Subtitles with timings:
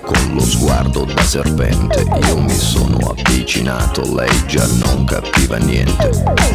[0.00, 2.04] Con lo sguardo da serpente.
[2.28, 6.08] Io mi sono avvicinato, lei già non capiva niente.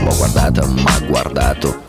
[0.04, 1.89] L'ho guardata, ma guardato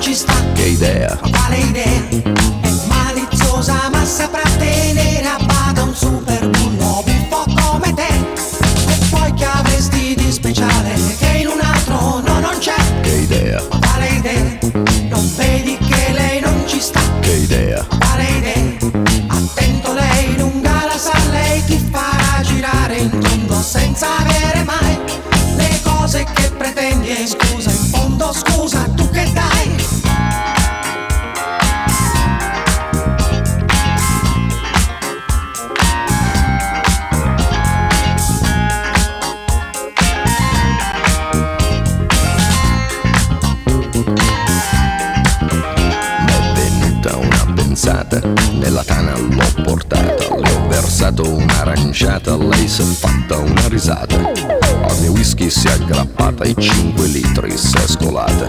[0.00, 0.32] non ci sta?
[0.54, 2.08] che idea, Quale idea?
[2.62, 8.08] È maliziosa ma saprà tenere a bada un super bullo buffo come te.
[8.08, 12.74] E poi che avresti di speciale che in un altro no non c'è?
[13.02, 14.58] che idea, Quale idea?
[15.10, 17.00] Non vedi che lei non ci sta?
[17.20, 18.76] che idea, Quale idea?
[19.28, 24.49] Attento lei lunga la sa lei ti farà girare in tondo senza avere
[51.90, 54.16] un'aranciata, lei s'è fatta una risata.
[54.16, 58.48] Al mio whisky si è aggrappata e 5 litri si è scolata.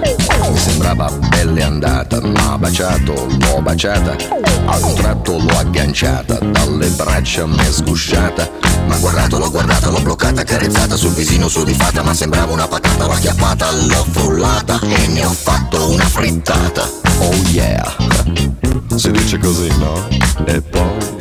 [0.49, 4.15] Mi sembrava belle andata, ma baciato, l'ho baciata.
[4.65, 8.47] A un tratto l'ho agganciata, dalle braccia m'è sgusciata.
[8.87, 13.13] Ma guardato, l'ho guardata, l'ho bloccata, carezzata sul visino sudifata, ma sembrava una patata, l'ho
[13.13, 16.87] acchiappata, l'ho frullata e ne ho fatto una frittata.
[17.19, 17.95] Oh yeah,
[18.95, 20.07] si dice così, no?
[20.45, 21.20] E poi,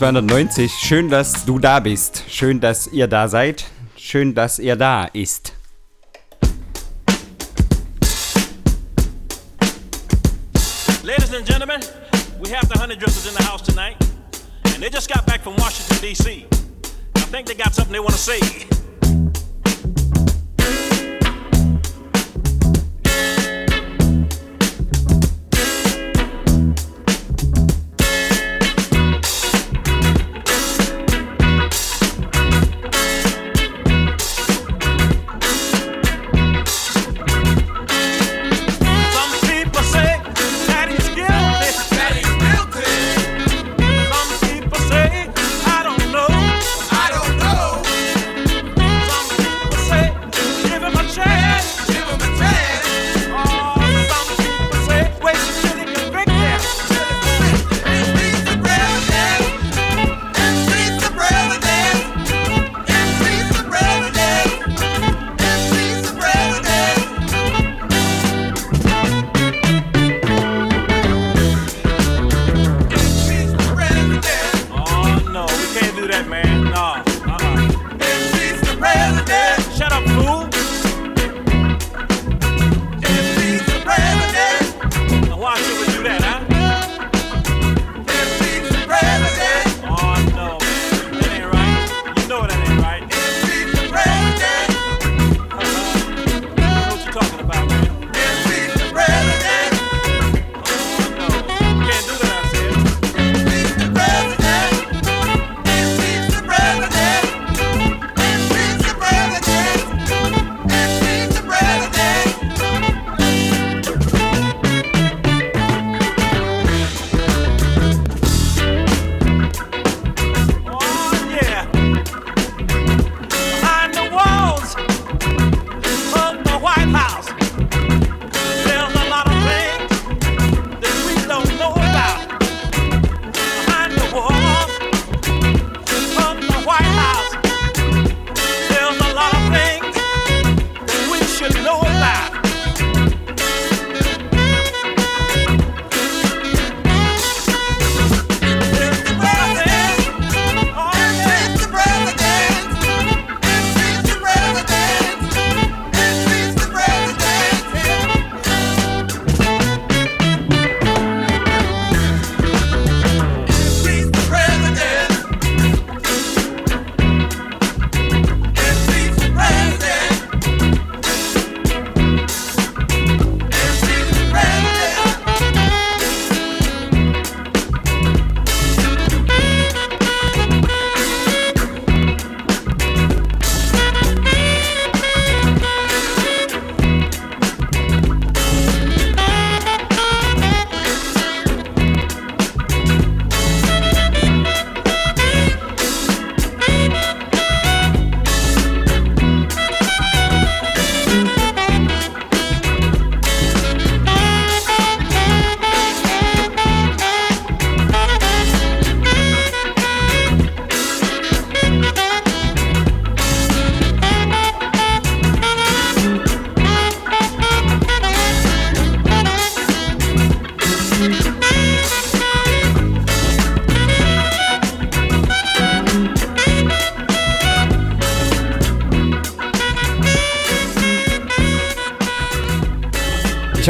[0.00, 0.72] 290.
[0.72, 2.24] Schön, dass du da bist.
[2.26, 3.66] Schön, dass ihr da seid.
[3.98, 5.39] Schön, dass ihr da ist.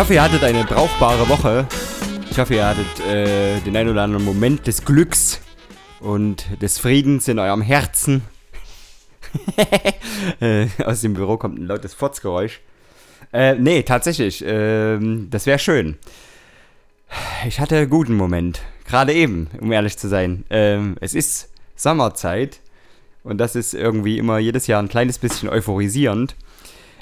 [0.00, 1.66] Hoffe, ihr hattet eine brauchbare Woche.
[2.30, 5.42] Ich hoffe, ihr hattet äh, den ein oder anderen Moment des Glücks
[6.00, 8.22] und des Friedens in eurem Herzen.
[10.40, 12.62] äh, aus dem Büro kommt ein lautes Fotzgeräusch.
[13.34, 14.42] Äh, nee, tatsächlich.
[14.42, 14.98] Äh,
[15.28, 15.98] das wäre schön.
[17.46, 18.62] Ich hatte einen guten Moment.
[18.86, 20.46] Gerade eben, um ehrlich zu sein.
[20.48, 22.60] Ähm, es ist Sommerzeit.
[23.22, 26.36] Und das ist irgendwie immer jedes Jahr ein kleines bisschen euphorisierend.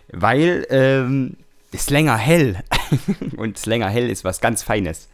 [0.09, 1.37] Weil ähm,
[1.73, 2.59] es länger hell.
[3.37, 5.09] Und es länger hell ist was ganz Feines.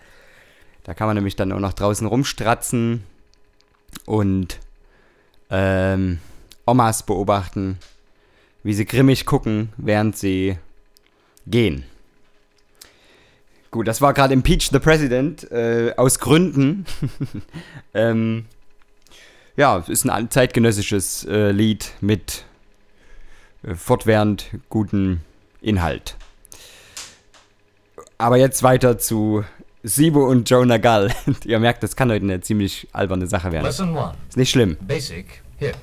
[0.85, 3.05] Da kann man nämlich dann auch noch draußen rumstratzen
[4.07, 4.59] und
[5.51, 6.19] ähm,
[6.67, 7.79] Omas beobachten,
[8.63, 10.59] wie sie grimmig gucken, während sie
[11.47, 11.85] gehen.
[13.71, 16.85] Gut, das war gerade Impeach the President äh, aus Gründen.
[17.95, 18.45] ähm,
[19.57, 22.45] ja, ist ein zeitgenössisches äh, Lied mit
[23.63, 25.21] äh, fortwährend gutem
[25.61, 26.17] Inhalt.
[28.25, 29.45] Aber jetzt weiter zu
[29.83, 31.11] Sibo und Jonah Gull.
[31.45, 33.67] Ihr merkt, das kann heute eine ziemlich alberne Sache werden.
[33.67, 34.15] Lesson one.
[34.31, 34.79] Ist nicht schlimm.
[34.81, 35.77] Basic hip.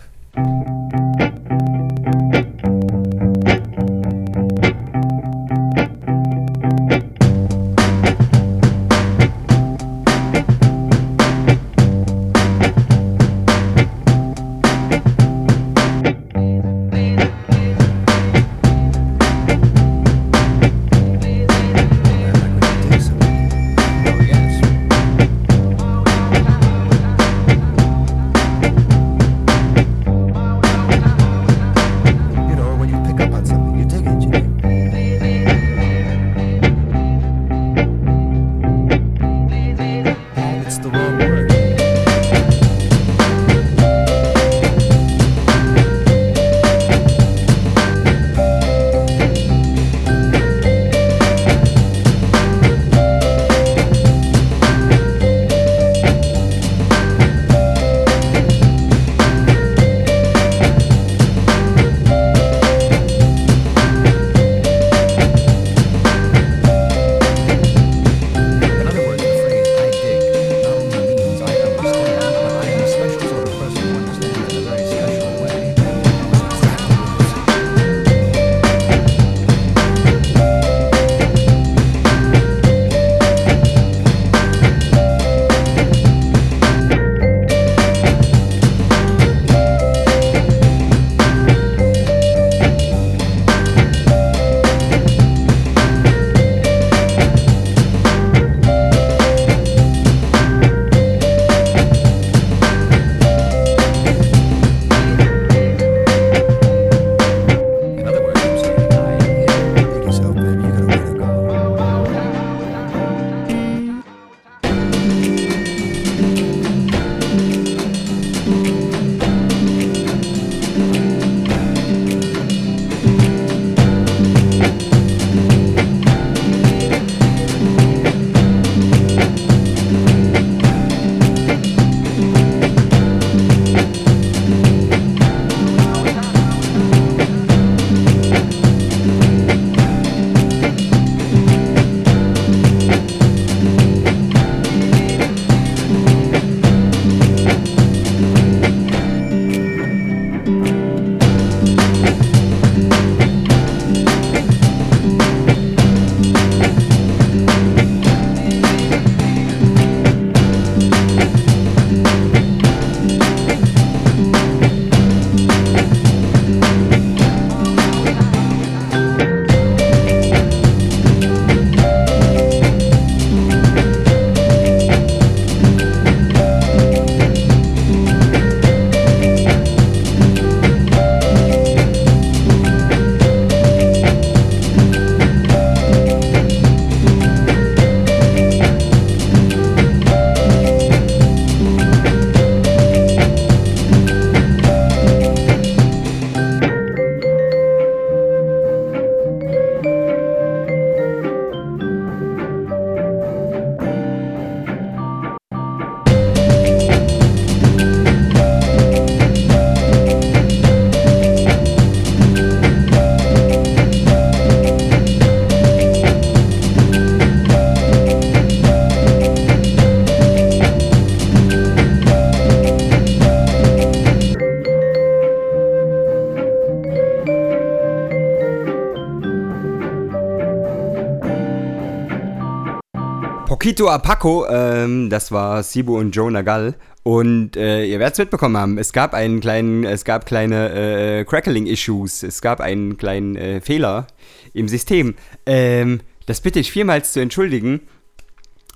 [233.61, 236.73] Pito Apaco, ähm, das war Sibu und Joe Nagal.
[237.03, 241.25] Und äh, ihr werdet es mitbekommen haben, es gab einen kleinen, es gab kleine äh,
[241.25, 244.07] Crackling-Issues, es gab einen kleinen äh, Fehler
[244.55, 245.13] im System.
[245.45, 247.81] Ähm, das bitte ich vielmals zu entschuldigen.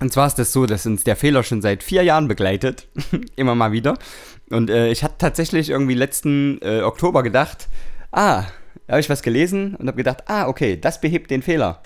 [0.01, 2.87] Und zwar ist das so, dass uns der Fehler schon seit vier Jahren begleitet.
[3.35, 3.97] Immer mal wieder.
[4.51, 7.69] Und äh, ich hatte tatsächlich irgendwie letzten äh, Oktober gedacht,
[8.11, 8.43] ah,
[8.87, 11.81] habe ich was gelesen und habe gedacht, ah, okay, das behebt den Fehler.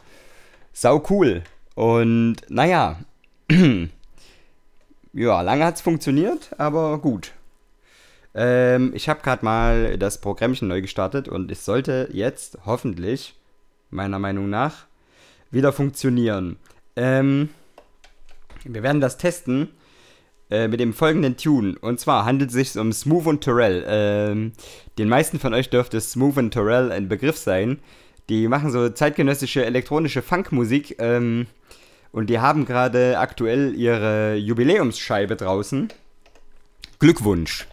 [0.74, 1.44] Sau cool.
[1.80, 3.00] Und naja,
[5.14, 7.32] ja, lange hat es funktioniert, aber gut.
[8.36, 13.40] Ähm, ich habe gerade mal das Programmchen neu gestartet und es sollte jetzt hoffentlich,
[13.92, 14.88] meiner Meinung nach,
[15.52, 16.58] wieder funktionieren.
[16.98, 17.48] Ähm,
[18.66, 19.70] wir werden das testen
[20.50, 21.78] äh, mit dem folgenden Tune.
[21.80, 23.86] Und zwar handelt es sich um Smooth und Terrell.
[23.88, 24.52] Ähm,
[24.98, 27.80] den meisten von euch dürfte Smooth und Terrell ein Begriff sein.
[28.30, 30.96] Die machen so zeitgenössische elektronische Funkmusik.
[31.00, 31.48] Ähm,
[32.12, 35.90] und die haben gerade aktuell ihre Jubiläumsscheibe draußen.
[37.00, 37.68] Glückwunsch!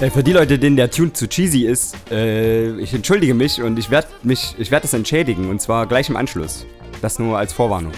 [0.00, 3.78] Äh, für die Leute, denen der Tune zu cheesy ist, äh, ich entschuldige mich und
[3.78, 6.64] ich werde mich, ich werde das entschädigen und zwar gleich im Anschluss.
[7.02, 7.92] Das nur als Vorwarnung.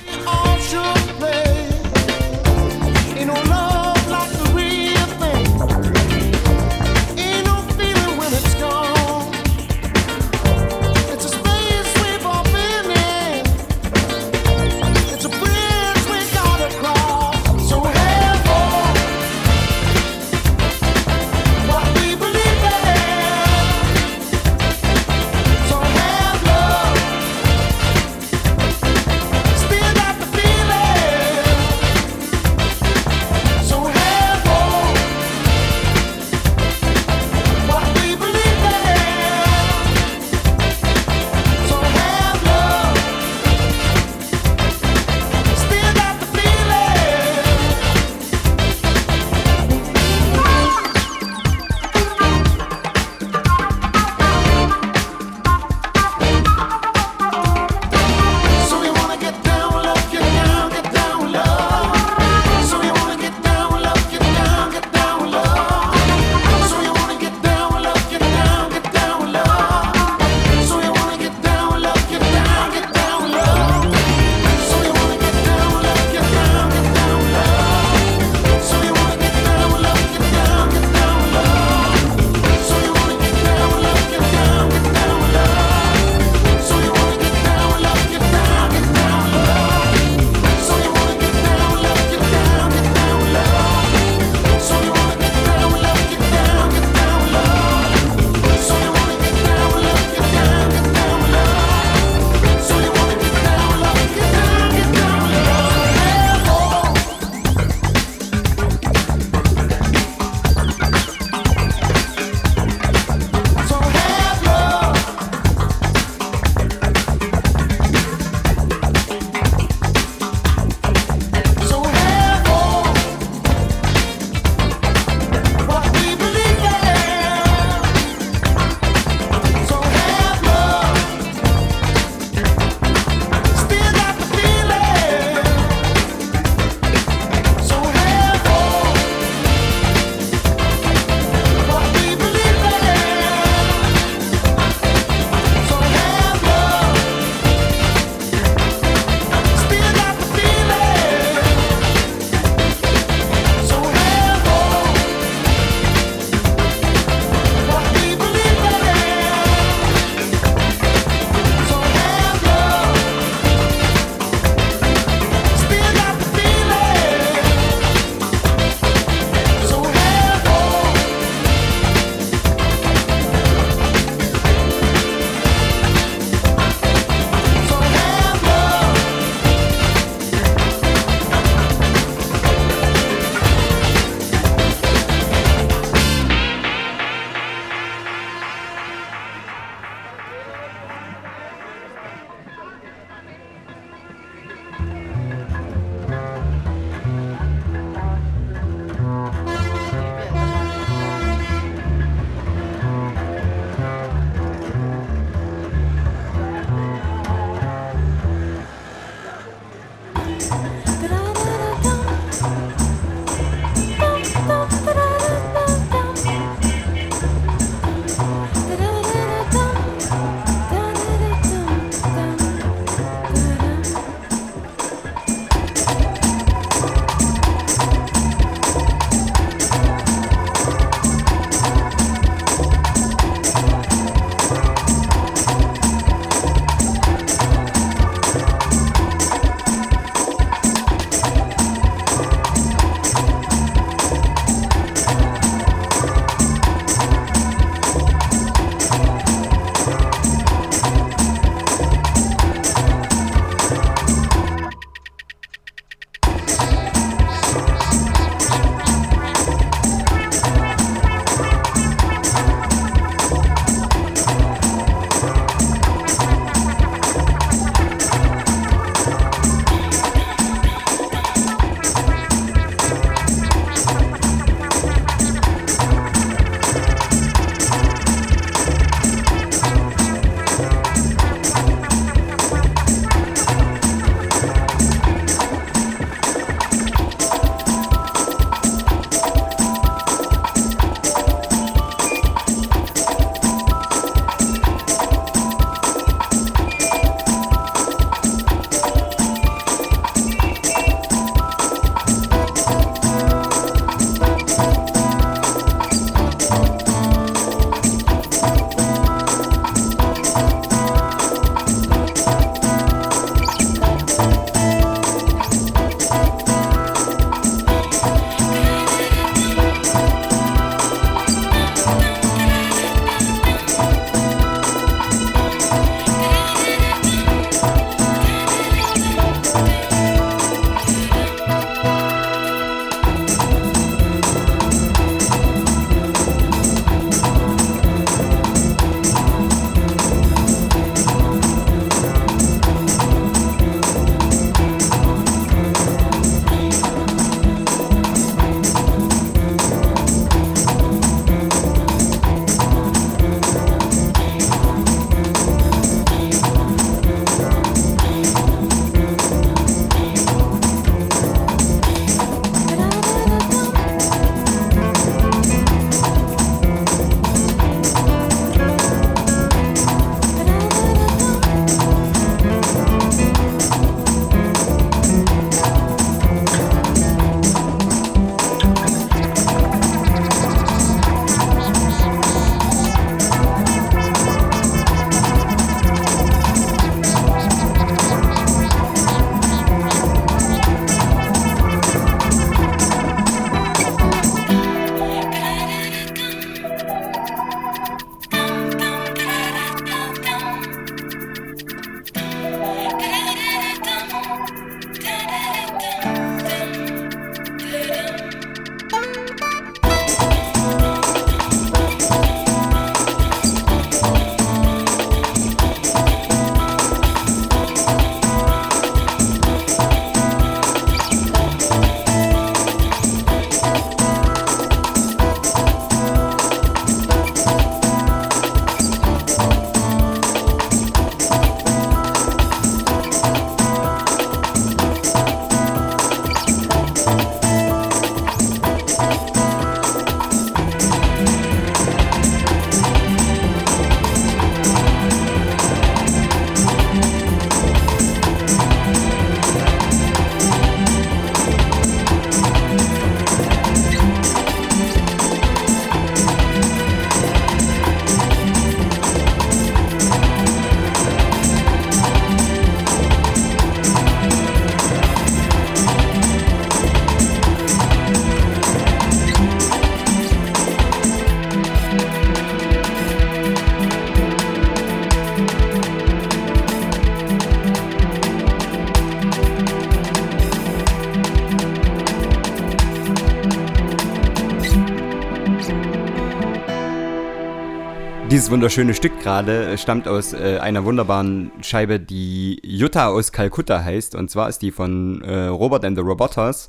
[488.53, 494.15] Wunderschöne Stück gerade stammt aus äh, einer wunderbaren Scheibe, die Jutta aus Kalkutta heißt.
[494.15, 496.69] Und zwar ist die von äh, Robert and the Robotters.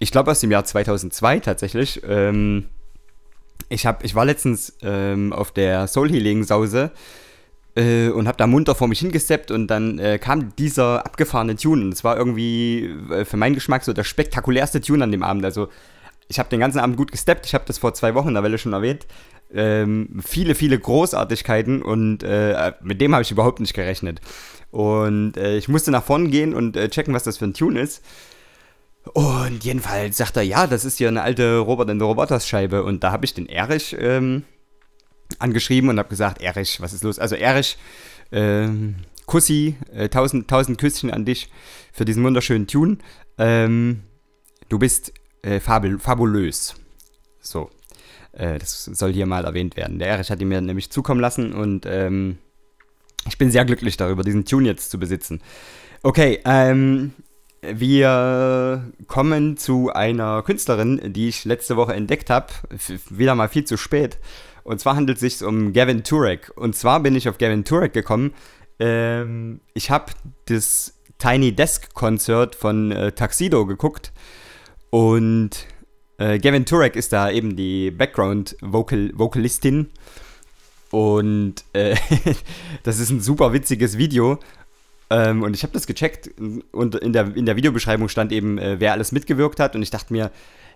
[0.00, 2.02] Ich glaube aus dem Jahr 2002 tatsächlich.
[2.08, 2.66] Ähm,
[3.68, 6.90] ich, hab, ich war letztens ähm, auf der Soul Healing Sause
[7.76, 11.84] äh, und habe da munter vor mich hingesteppt und dann äh, kam dieser abgefahrene Tune.
[11.84, 15.44] Und es war irgendwie äh, für meinen Geschmack so der spektakulärste Tune an dem Abend.
[15.44, 15.68] Also
[16.26, 17.46] ich habe den ganzen Abend gut gesteppt.
[17.46, 19.06] Ich habe das vor zwei Wochen in der Welle schon erwähnt.
[19.54, 24.20] Ähm, viele, viele Großartigkeiten und äh, mit dem habe ich überhaupt nicht gerechnet.
[24.70, 27.78] Und äh, ich musste nach vorne gehen und äh, checken, was das für ein Tune
[27.78, 28.02] ist.
[29.12, 32.82] Und jedenfalls sagt er, ja, das ist hier eine alte Robert in the Roboters Scheibe.
[32.84, 34.44] Und da habe ich den Erich ähm,
[35.38, 37.18] angeschrieben und habe gesagt, Erich, was ist los?
[37.18, 37.76] Also Erich,
[38.30, 41.50] ähm, Kussi, äh, tausend, tausend Küsschen an dich
[41.92, 42.98] für diesen wunderschönen Tune.
[43.38, 44.02] Ähm,
[44.68, 45.12] du bist
[45.42, 46.74] äh, fabul fabulös.
[47.40, 47.70] So,
[48.32, 49.98] äh, das soll hier mal erwähnt werden.
[49.98, 52.38] Der Erich hat ihn mir nämlich zukommen lassen und ähm,
[53.28, 55.40] ich bin sehr glücklich darüber, diesen Tune jetzt zu besitzen.
[56.02, 57.12] Okay, ähm,
[57.62, 62.48] wir kommen zu einer Künstlerin, die ich letzte Woche entdeckt habe.
[63.08, 64.18] Wieder mal viel zu spät.
[64.64, 66.52] Und zwar handelt es sich um Gavin Turek.
[66.56, 68.34] Und zwar bin ich auf Gavin Turek gekommen.
[68.80, 70.12] Ähm, ich habe
[70.46, 74.12] das Tiny Desk Konzert von äh, Tuxedo geguckt.
[74.90, 75.66] Und
[76.18, 79.90] äh, Gavin Turek ist da eben die Background-Vocalistin.
[80.90, 81.96] Und äh,
[82.82, 84.38] das ist ein super witziges Video.
[85.10, 86.30] Ähm, und ich habe das gecheckt
[86.72, 89.74] und in der, in der Videobeschreibung stand eben, äh, wer alles mitgewirkt hat.
[89.74, 90.30] Und ich dachte mir,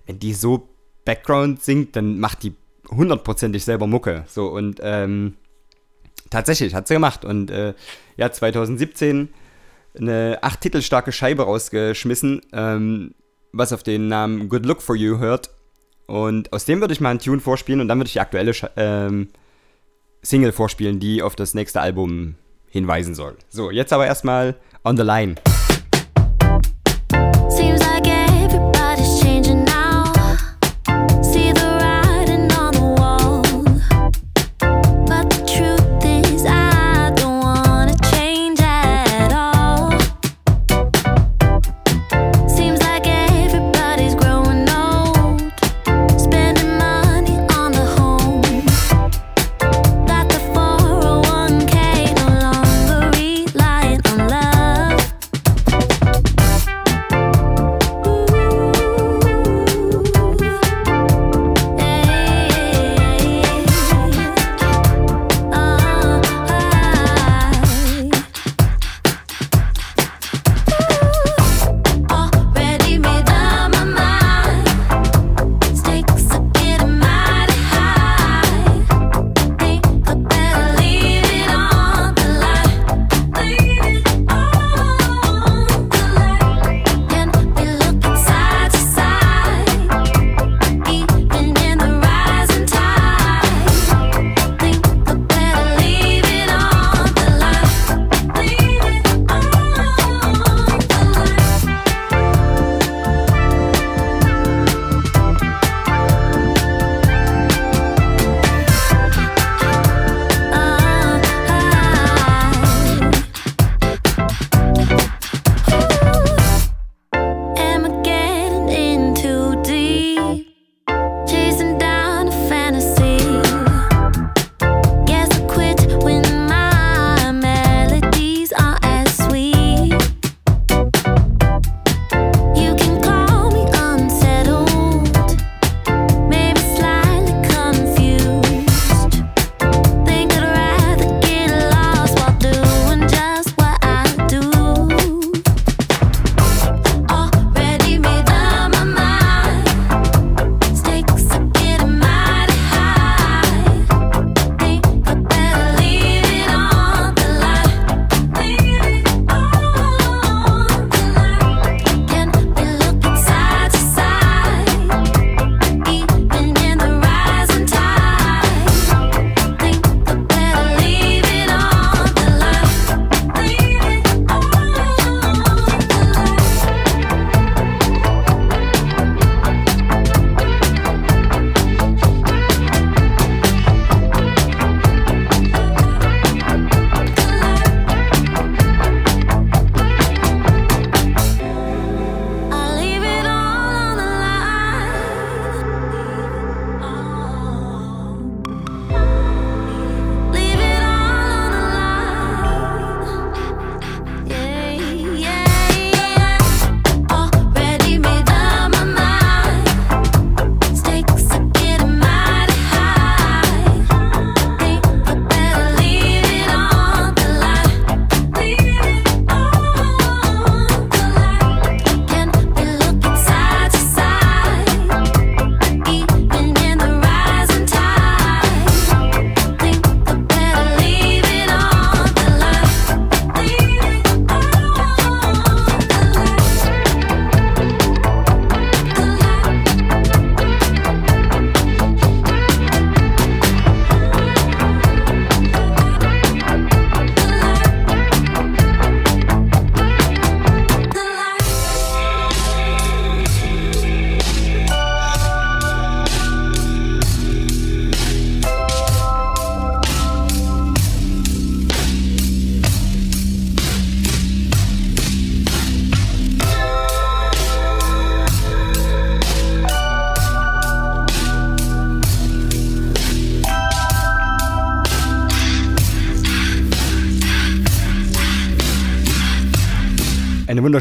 [0.06, 0.68] wenn die so
[1.04, 2.54] Background singt, dann macht die
[2.90, 4.24] hundertprozentig selber Mucke.
[4.28, 5.34] So und ähm,
[6.30, 7.24] tatsächlich hat sie gemacht.
[7.24, 7.74] Und äh,
[8.16, 9.28] ja, 2017
[9.98, 13.14] eine acht Titel starke Scheibe rausgeschmissen, ähm,
[13.52, 15.50] was auf den Namen Good Look for You hört.
[16.06, 18.52] Und aus dem würde ich mal einen Tune vorspielen und dann würde ich die aktuelle
[18.76, 19.28] ähm,
[20.22, 22.36] Single vorspielen, die auf das nächste Album
[22.68, 23.36] hinweisen soll.
[23.48, 25.36] So, jetzt aber erstmal On the Line.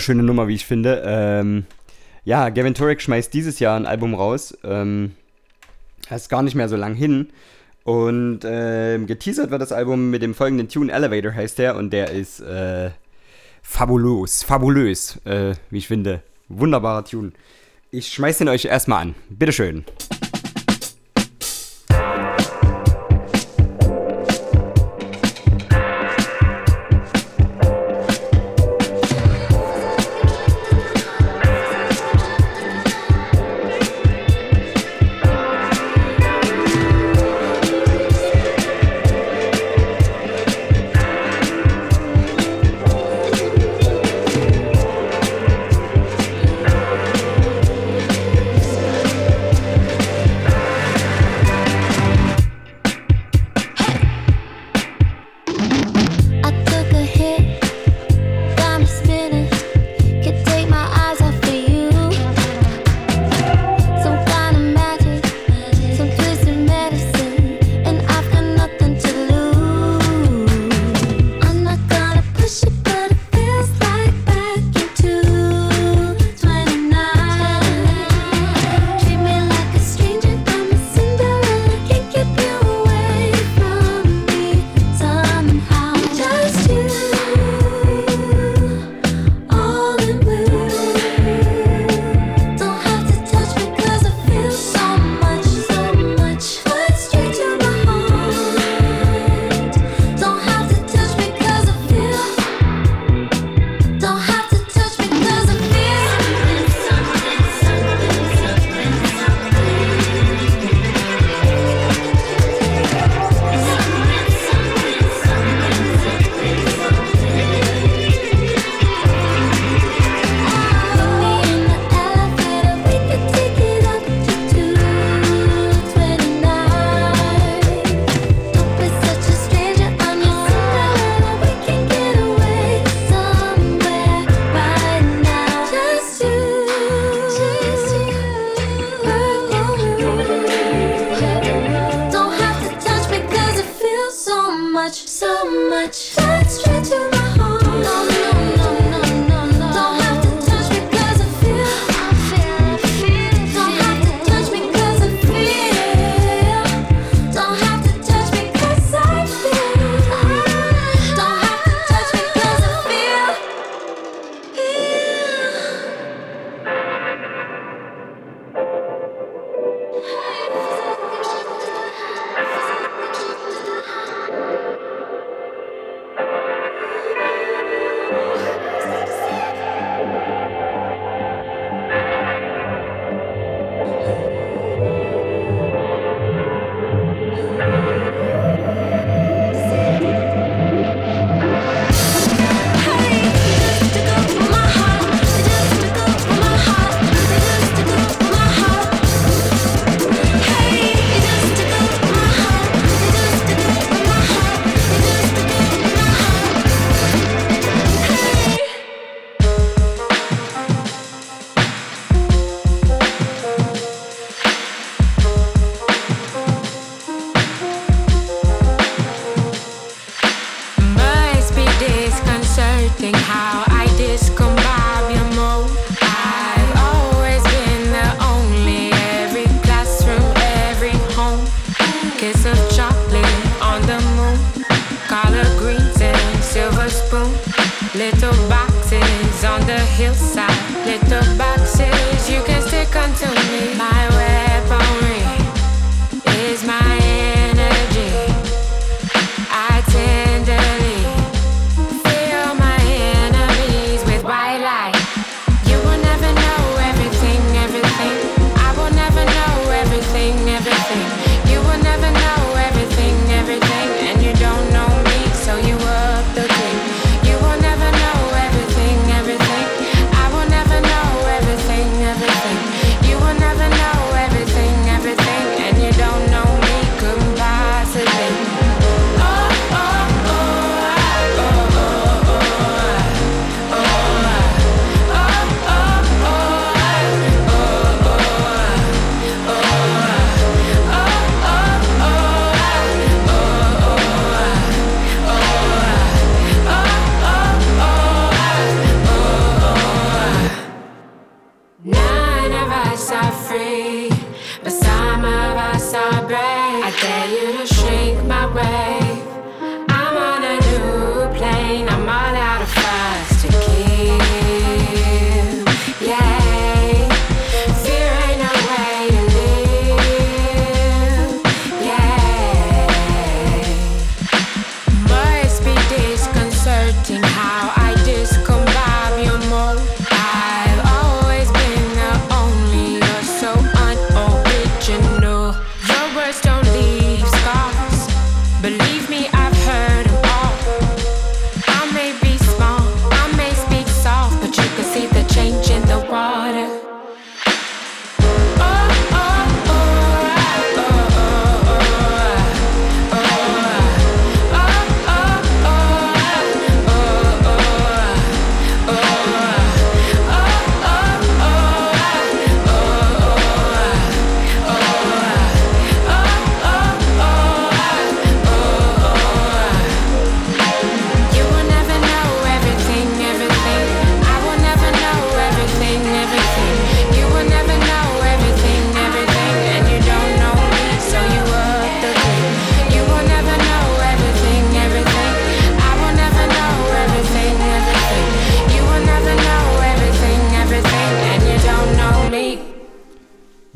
[0.06, 1.02] Wunderschöne Nummer, wie ich finde.
[1.04, 1.66] Ähm,
[2.26, 4.56] ja, Gavin Turek schmeißt dieses Jahr ein Album raus.
[4.64, 5.14] Ähm,
[6.12, 7.30] ist gar nicht mehr so lang hin.
[7.84, 12.12] Und ähm, geteasert wird das Album mit dem folgenden Tune Elevator heißt der und der
[12.12, 12.92] ist äh,
[13.64, 16.22] fabulös, fabulös, äh, wie ich finde.
[16.50, 17.32] Wunderbarer Tune.
[17.90, 19.16] Ich schmeiß den euch erstmal an.
[19.30, 19.86] Bitteschön.
[19.86, 20.25] Believe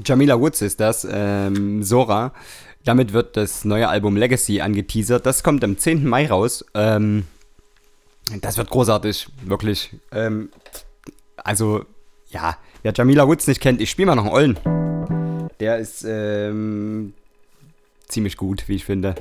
[0.09, 2.33] Jamila Woods ist das, ähm, Sora.
[2.83, 5.23] Damit wird das neue Album Legacy angeteasert.
[5.23, 6.07] Das kommt am 10.
[6.07, 6.65] Mai raus.
[6.73, 7.25] Ähm,
[8.41, 9.95] das wird großartig, wirklich.
[10.11, 10.49] Ähm,
[11.37, 11.85] also,
[12.29, 15.49] ja, wer Jamila Woods nicht kennt, ich spiele mal noch einen Ollen.
[15.59, 17.13] Der ist ähm,
[18.07, 19.13] ziemlich gut, wie ich finde.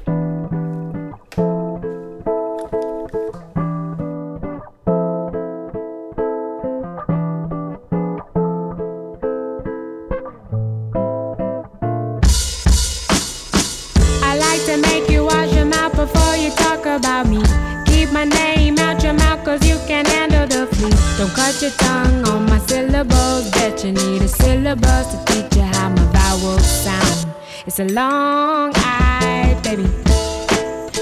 [21.18, 23.50] Don't cut your tongue on my syllables.
[23.50, 27.34] Bet you need a syllabus to teach you how my vowels sound.
[27.66, 29.88] It's a long eye, baby.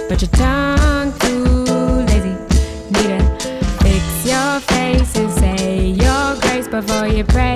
[0.09, 1.45] But your tongue too
[2.09, 2.35] lazy.
[2.95, 3.25] Need to
[3.83, 7.56] fix your face and say your grace before you pray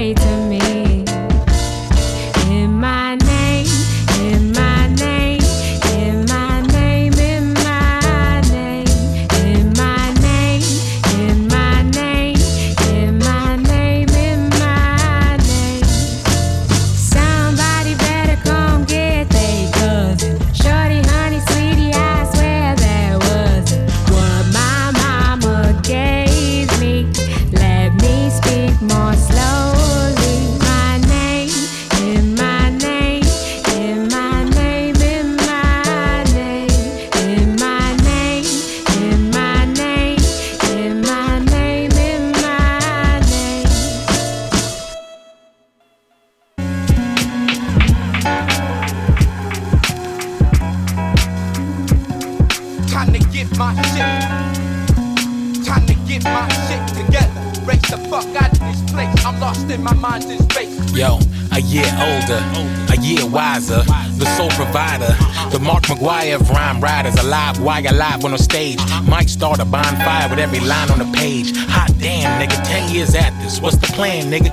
[67.84, 68.78] why alive on a stage.
[69.08, 71.56] Might start a bonfire with every line on the page.
[71.68, 74.50] Hot damn, nigga, 10 years at this, what's the plan, nigga?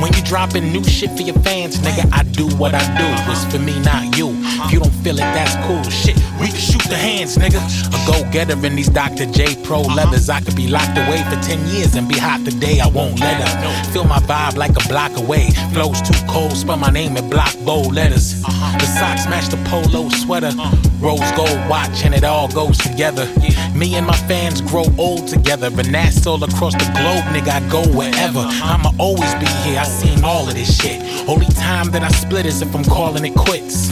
[0.00, 3.32] When you dropping new shit for your fans, nigga, I do what I do.
[3.32, 4.30] It's for me, not you.
[4.64, 5.82] If you don't feel it, that's cool.
[5.90, 7.60] Shit, we can shoot the hands, nigga.
[7.88, 9.26] A go getter in these Dr.
[9.26, 10.28] J Pro leathers.
[10.28, 12.80] I could be locked away for 10 years and be hot today.
[12.80, 13.86] I won't let up.
[13.92, 15.50] Feel my vibe like a block away.
[15.72, 18.35] Flows too cold, spell my name in block bold letters.
[18.98, 20.52] Socks match the polo sweater.
[21.00, 23.26] Rose gold watch and it all goes together.
[23.74, 27.60] Me and my fans grow old together, but that's all across the globe, nigga.
[27.60, 28.40] I go wherever.
[28.40, 29.78] I'ma always be here.
[29.78, 31.02] I seen all of this shit.
[31.28, 33.90] Only time that I split is if I'm calling it quits.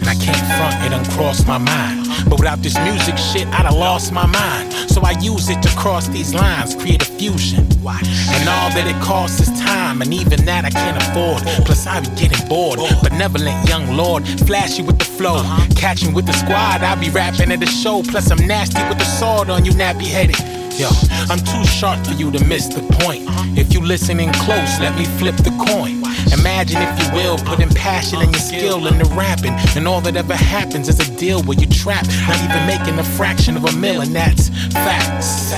[0.00, 2.08] And I can't front, it done crossed my mind.
[2.28, 4.72] But without this music shit, I'd have lost my mind.
[4.90, 7.68] So I use it to cross these lines, create a fusion.
[7.86, 9.49] And all that it costs is
[9.90, 11.42] time, and even that I can't afford.
[11.64, 12.78] Plus, I be getting bored.
[13.02, 15.42] Benevolent young lord, flashy with the flow.
[15.76, 18.02] Catching with the squad, I be rapping at the show.
[18.02, 20.38] Plus, I'm nasty with the sword on you, nappy headed.
[20.78, 20.88] Yo,
[21.28, 23.24] I'm too sharp for you to miss the point.
[23.58, 26.00] If you listening close, let me flip the coin.
[26.32, 29.54] Imagine if you will, putting passion and your skill into rapping.
[29.76, 33.04] And all that ever happens is a deal where you trap, not even making a
[33.04, 35.52] fraction of a mill, and that's facts.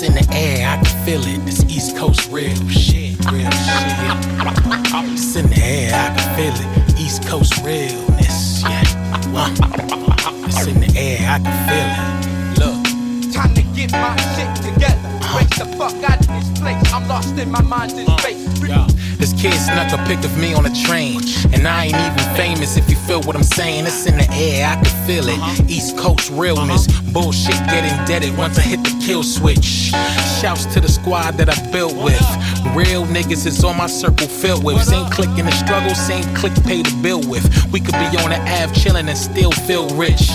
[0.00, 1.44] It's in the air, I can feel it.
[1.44, 3.86] This East Coast real shit, real shit.
[5.36, 6.98] In the air, I can feel it.
[6.98, 8.82] East Coast realness, yeah.
[9.32, 9.48] Uh,
[10.48, 12.58] it's in the air, I can feel it.
[12.58, 13.32] Look.
[13.32, 15.08] Time to get my shit together.
[15.36, 16.92] Race the fuck out of this place.
[16.92, 18.60] I'm lost in my mind in space.
[18.68, 18.97] Yeah.
[19.18, 21.20] This kid snuck a pic of me on a train.
[21.52, 23.84] And I ain't even famous if you feel what I'm saying.
[23.84, 25.68] It's in the air, I can feel it.
[25.68, 26.86] East Coast realness.
[27.12, 29.90] Bullshit getting deaded once I hit the kill switch.
[30.40, 32.22] Shouts to the squad that I built with.
[32.76, 34.82] Real niggas is on my circle filled with.
[34.84, 37.44] Same click in the struggle, same click pay the bill with.
[37.72, 40.28] We could be on the Ave chillin' and still feel rich.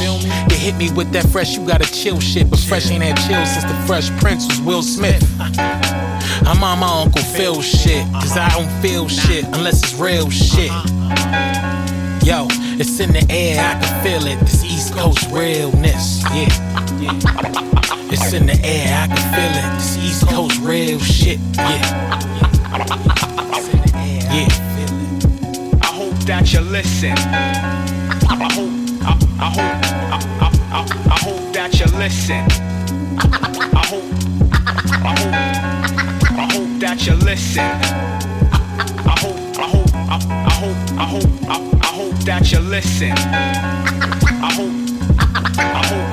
[0.49, 2.49] They hit me with that fresh, you gotta chill shit.
[2.49, 5.23] But fresh ain't had chill since the Fresh Prince was Will Smith.
[6.45, 10.71] I'm on my Uncle Phil shit, cause I don't feel shit unless it's real shit.
[12.25, 12.47] Yo,
[12.79, 14.39] it's in the air, I can feel it.
[14.41, 16.49] This East Coast realness, yeah.
[18.11, 19.73] It's in the air, I can feel it.
[19.77, 22.19] This East Coast real shit, yeah.
[24.35, 24.51] It.
[25.81, 27.11] I hope that you listen.
[27.11, 28.71] I hope,
[29.01, 29.59] I, I hope,
[29.93, 30.79] I, I, I,
[31.09, 32.45] I hope that you listen.
[33.75, 34.22] I hope,
[36.95, 37.63] that you listen.
[37.63, 43.11] I hope, I hope, I, hope, I hope, I, hope that you listen.
[43.13, 44.75] I hope,
[45.57, 46.09] I hope,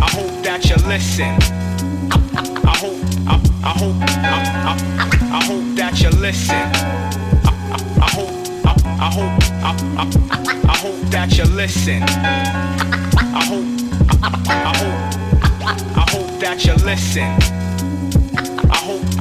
[0.00, 1.36] I hope that you listen.
[2.64, 6.54] I hope, I, hope, I, hope that you listen.
[6.54, 8.32] I, I, I hope,
[8.64, 10.04] I, I hope, I, I,
[10.66, 12.02] I hope that you listen.
[12.02, 13.66] I hope,
[14.48, 14.98] I hope,
[15.94, 17.73] I hope that you listen.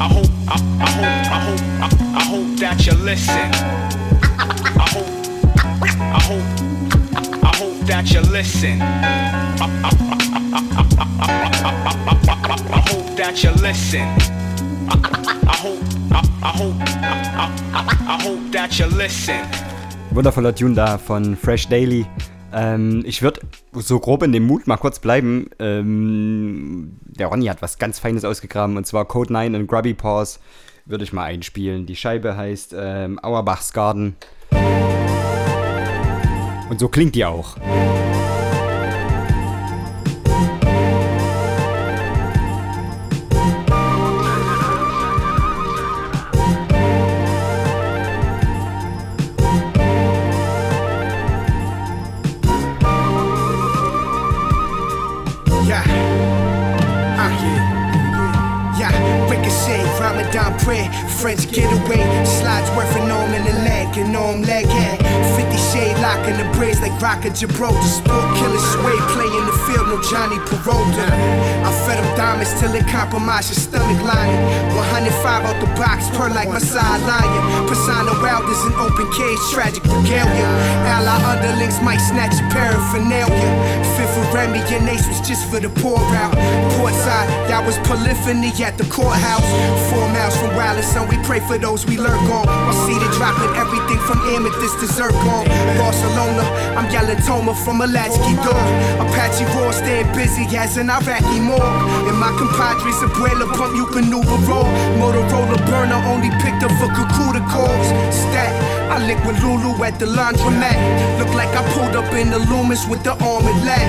[0.03, 1.87] I hope, I hope, I, hope, I hope, I,
[2.19, 3.51] I hope that you listen.
[4.75, 5.07] I hope,
[5.97, 6.47] I hope,
[7.41, 8.81] I hope that you listen.
[8.81, 8.85] I,
[12.89, 14.01] hope that you listen.
[15.47, 15.79] I hope,
[16.11, 17.47] I, hope, I,
[18.05, 19.39] I hope that you listen.
[20.11, 22.05] Wundervoller Tune da von Fresh Daily.
[22.53, 23.41] Ähm, ich würde
[23.73, 25.49] so grob in dem Mut mal kurz bleiben.
[25.59, 30.39] Ähm, der Ronny hat was ganz Feines ausgegraben und zwar Code 9 und Grubby Paws.
[30.85, 31.85] Würde ich mal einspielen.
[31.85, 34.15] Die Scheibe heißt ähm, Auerbachs Garden.
[36.69, 37.55] Und so klingt die auch.
[60.33, 65.02] Dom Print, French getaway, slides worth an arm and a leg, an arm leg head.
[65.35, 67.81] 50 shade lock in the braids like Rocket Gibraltar.
[67.87, 71.07] Sport killer sway, play in the field, no Johnny Peralta.
[71.63, 74.39] I fed him diamonds till it compromised your stomach lining.
[74.75, 77.67] 105 out the box, per like my side lion.
[77.67, 80.49] Persona Wild is an open cage, tragic regalia.
[80.89, 83.49] Ally underlings might snatch your paraphernalia.
[83.95, 86.33] Fifth for Remy and Ace was just for the poor out.
[86.77, 89.45] Portside, that was polyphony at the courthouse.
[89.89, 92.47] Four miles from Wallace, and we pray for those we lurk on.
[92.47, 95.12] I see the dropping everything from amethyst to zircon.
[95.77, 96.43] Barcelona,
[96.77, 97.21] I'm yelling
[97.63, 98.33] from a latchkey.
[98.99, 101.61] Apache Raw staying busy as an Iraqi morgue.
[102.09, 104.65] And my compadres, Abuela pump, you can roll.
[104.99, 107.87] Motorola burner only picked up for Kakuta calls.
[108.13, 108.51] Stat,
[108.91, 110.77] I lick with Lulu at the laundromat.
[111.19, 113.87] Look like I pulled up in the Loomis with the armored lat.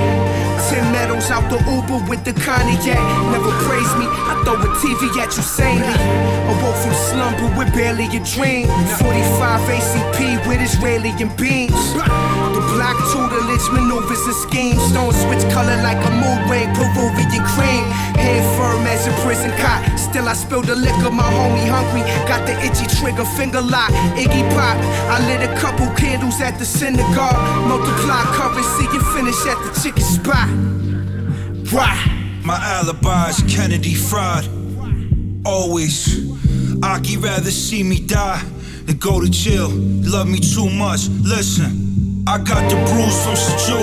[0.71, 2.85] Ten medals out the Uber with the cognac.
[3.33, 5.85] Never praise me, I throw a TV at you sanely.
[6.51, 8.67] Awoke from slumber with barely a dream.
[8.99, 11.75] 45 ACP with Israeli and beams.
[11.95, 14.83] The block tutelage maneuvers and schemes.
[14.91, 17.85] Stone switch color like a mood ring, Peruvian cream.
[18.19, 19.81] Head firm as a prison cot.
[19.99, 22.03] Still, I spilled the liquor, my homie hungry.
[22.27, 23.91] Got the itchy trigger, finger lock.
[24.17, 24.77] Iggy Pop.
[25.11, 27.39] I lit a couple candles at the synagogue.
[27.69, 30.49] Multiply currency and see you finish at the chicken spot.
[31.73, 32.01] Right.
[32.45, 34.49] My alibi's Kennedy fried.
[35.45, 36.33] Always.
[36.83, 38.43] Aki rather see me die
[38.87, 39.69] than go to jail.
[39.71, 41.09] Love me too much.
[41.09, 42.04] Listen.
[42.27, 43.77] I got the bruise from Seju.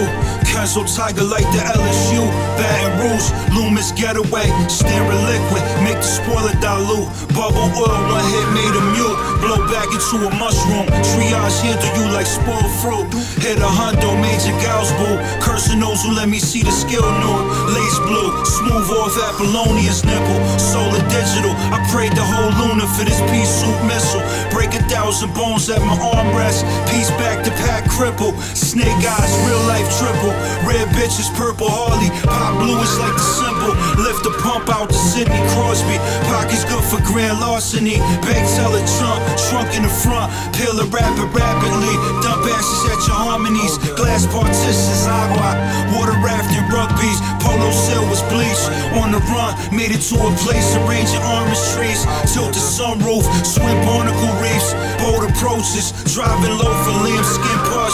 [0.50, 2.26] Kenzo Tiger like the LSU.
[2.58, 4.50] Baton Rouge, Loomis getaway.
[4.66, 7.06] Staring liquid, make the spoiler dilute.
[7.38, 9.18] Bubble oil, one hit made a mute.
[9.46, 10.90] Blow back into a mushroom.
[11.06, 13.06] Triage handle you like spoiled fruit.
[13.46, 15.22] Hit a hundo, major gals boo.
[15.46, 17.38] Cursing those who let me see the skill new.
[17.78, 20.42] Lace blue, smooth off Apollonia's nipple.
[20.58, 24.26] Solar digital, I prayed the whole lunar for this pea soup missile.
[24.50, 26.66] Break a thousand bones at my armrest.
[26.90, 28.31] Piece back to pack cripple.
[28.54, 30.34] Snake eyes, real life triple.
[30.68, 32.12] Red bitches, purple Harley.
[32.24, 33.74] Pop blue is like the symbol.
[33.98, 35.98] Lift the pump out to Sidney Crosby.
[36.30, 37.98] Pockets good for grand larceny.
[38.22, 40.30] Bank teller trunk, trunk in the front.
[40.54, 41.96] Peel it rapid, rapidly.
[42.22, 43.78] Dump ashes at your harmonies.
[43.98, 45.58] Glass partitions, agua.
[45.98, 47.20] Water rafting, rugbies.
[47.42, 48.52] Polo sail was bleach.
[48.52, 48.68] streets.
[49.00, 52.04] On the run, made it to a place arranging orange trees.
[52.34, 54.74] Tilt the sunroof, swim barnacle reefs.
[55.00, 57.90] Bold approaches, driving low for lambskin par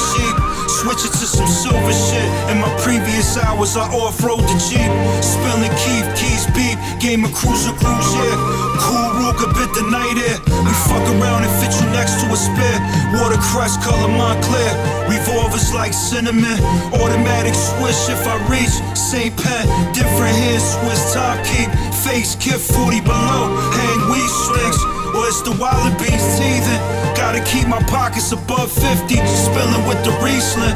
[0.67, 0.87] sheep.
[0.91, 2.27] it to some silver shit.
[2.51, 4.91] In my previous hours, I off-road the Jeep.
[5.23, 6.77] Spilling Keith, keys beep.
[6.99, 8.35] Game of cruiser cruise, yeah.
[8.83, 10.39] Cool Ruger bit the night air.
[10.47, 12.79] We fuck around and fit you next to a spare.
[13.15, 14.73] Watercress color Montclair.
[15.09, 16.59] Revolvers like cinnamon.
[16.93, 18.75] Automatic swish if I reach.
[18.97, 21.69] Same pen, different hands, Swiss top keep.
[22.03, 23.55] Face kip 40 below.
[23.71, 24.96] Hang weed strings.
[25.25, 26.81] It's the wallabies teething.
[27.15, 29.15] Gotta keep my pockets above 50.
[29.15, 30.75] Spilling with the Riesling.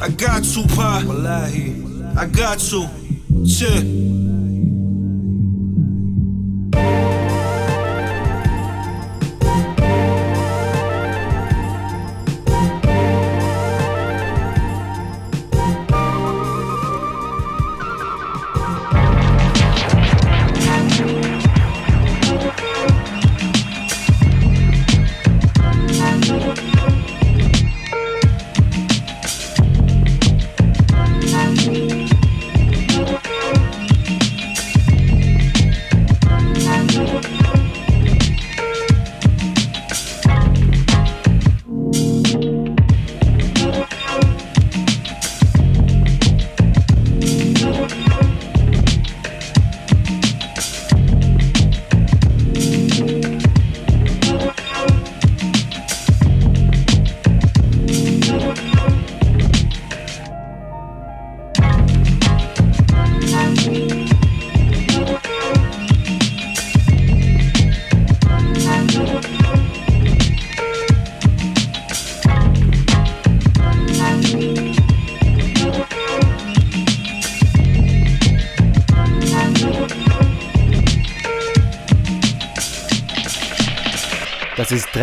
[0.00, 1.02] I got to, pa.
[2.16, 2.88] I got to.
[3.46, 4.31] Chill.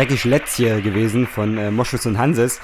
[0.00, 2.58] Dreckig Lätzje gewesen von äh, Moschus und Hanses.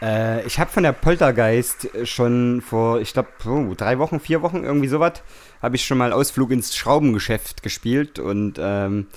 [0.00, 4.62] Äh, ich habe von der Poltergeist schon vor, ich glaube, oh, drei Wochen, vier Wochen,
[4.62, 5.14] irgendwie sowas,
[5.60, 9.08] habe ich schon mal Ausflug ins Schraubengeschäft gespielt und ähm,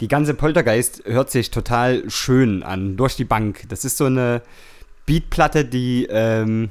[0.00, 3.64] die ganze Poltergeist hört sich total schön an, durch die Bank.
[3.68, 4.42] Das ist so eine
[5.04, 6.70] Beatplatte, die, ähm,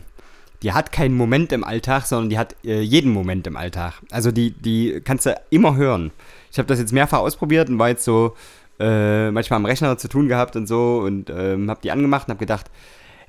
[0.62, 3.96] die hat keinen Moment im Alltag, sondern die hat äh, jeden Moment im Alltag.
[4.10, 6.12] Also die, die kannst du immer hören.
[6.50, 8.38] Ich habe das jetzt mehrfach ausprobiert und war jetzt so
[8.80, 12.34] äh, manchmal am Rechner zu tun gehabt und so und ähm, habe die angemacht und
[12.34, 12.68] habe gedacht,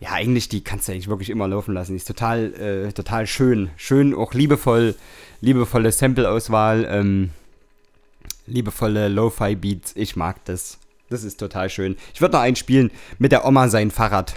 [0.00, 1.92] ja, eigentlich, die kannst du eigentlich wirklich immer laufen lassen.
[1.92, 3.70] Die ist total, äh, total schön.
[3.76, 4.94] Schön, auch liebevoll,
[5.42, 7.30] liebevolle Sample-Auswahl, ähm,
[8.46, 9.92] liebevolle Lo-Fi-Beats.
[9.96, 10.78] Ich mag das.
[11.10, 11.96] Das ist total schön.
[12.14, 14.34] Ich würde noch einspielen mit der Oma sein Fahrrad.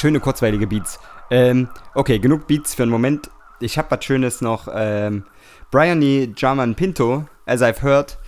[0.00, 0.98] Schöne kurzweilige Beats.
[1.30, 3.30] Ähm, okay, genug Beats für einen Moment.
[3.60, 4.66] Ich habe was Schönes noch.
[4.72, 5.24] Ähm,
[5.70, 8.18] Bryony German Pinto, as I've heard,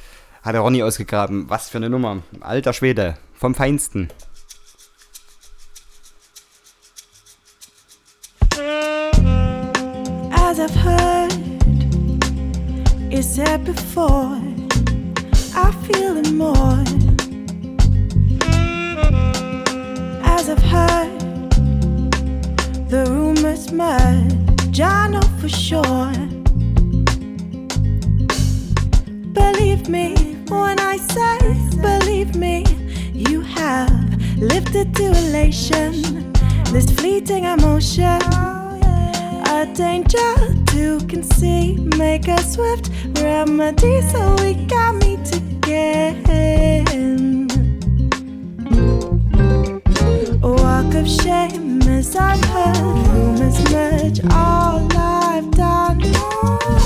[0.42, 1.48] hat der Ronny ausgegraben.
[1.48, 2.22] Was für eine Nummer.
[2.40, 3.16] Alter Schwede.
[3.32, 4.10] Vom Feinsten.
[10.30, 11.32] As I've heard,
[13.10, 14.38] you said before,
[15.56, 16.84] I feel it more.
[20.22, 21.21] As I've heard,
[22.92, 26.12] the rumors merge, I know for sure.
[29.32, 30.14] Believe me
[30.50, 31.38] when I say,
[31.80, 32.66] believe me,
[33.14, 36.34] you have lifted to elation
[36.64, 38.20] this fleeting emotion.
[39.56, 40.34] A danger
[40.72, 42.90] to conceive, make a swift
[43.22, 46.22] remedy so we can meet again.
[50.44, 56.82] A walk of shame as I've heard rumors merge all I've done wrong.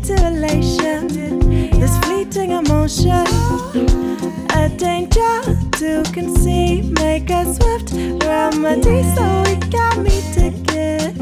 [0.00, 1.08] Elation.
[1.78, 3.26] This fleeting emotion,
[4.50, 7.92] a danger to conceive, make a swift
[8.24, 11.12] remedy so we can meet again.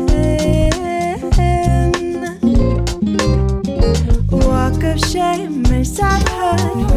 [4.30, 6.89] Walk of shame is I've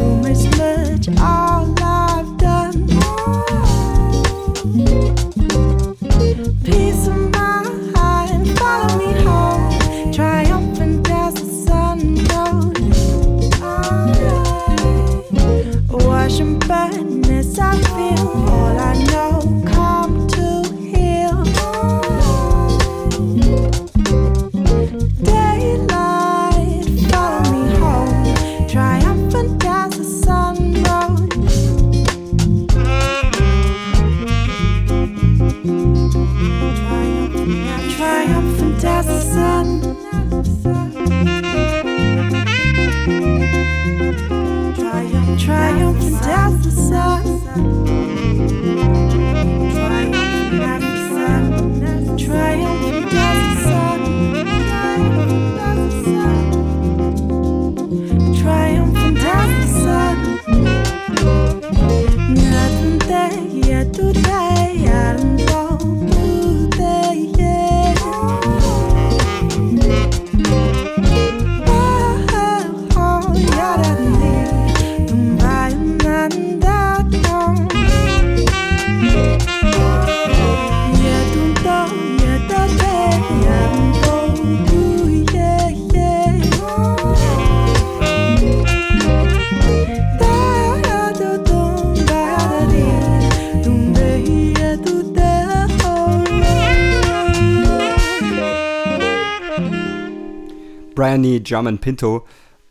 [101.43, 102.25] German Pinto,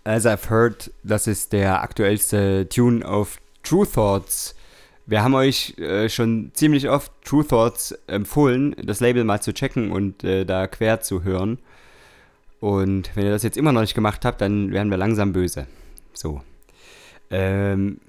[0.04, 4.56] As I've Heard, das ist der aktuellste Tune auf True Thoughts.
[5.06, 9.92] Wir haben euch äh, schon ziemlich oft True Thoughts empfohlen, das Label mal zu checken
[9.92, 11.58] und äh, da quer zu hören.
[12.60, 15.66] Und wenn ihr das jetzt immer noch nicht gemacht habt, dann werden wir langsam böse.
[16.12, 16.42] So.
[17.30, 18.00] Ähm,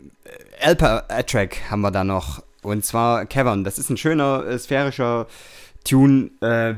[0.62, 2.44] Alpa Attrack haben wir da noch.
[2.62, 3.64] Und zwar Cavern.
[3.64, 5.28] Das ist ein schöner, äh, sphärischer
[5.84, 6.76] Tune äh,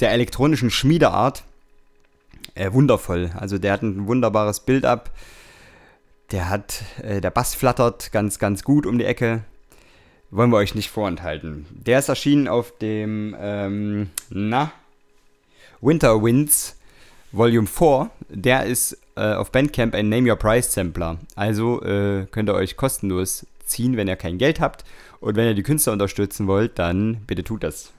[0.00, 1.44] der elektronischen Schmiedeart.
[2.54, 3.30] Äh, wundervoll.
[3.36, 5.10] Also der hat ein wunderbares Bild ab.
[6.30, 9.42] Der hat, äh, der Bass flattert ganz, ganz gut um die Ecke.
[10.30, 11.66] Wollen wir euch nicht vorenthalten.
[11.70, 14.72] Der ist erschienen auf dem, ähm, na,
[15.80, 16.76] Winter Winds
[17.30, 18.10] Volume 4.
[18.28, 21.18] Der ist äh, auf Bandcamp ein Name Your Price Sampler.
[21.36, 24.84] Also äh, könnt ihr euch kostenlos ziehen, wenn ihr kein Geld habt.
[25.20, 27.92] Und wenn ihr die Künstler unterstützen wollt, dann bitte tut das.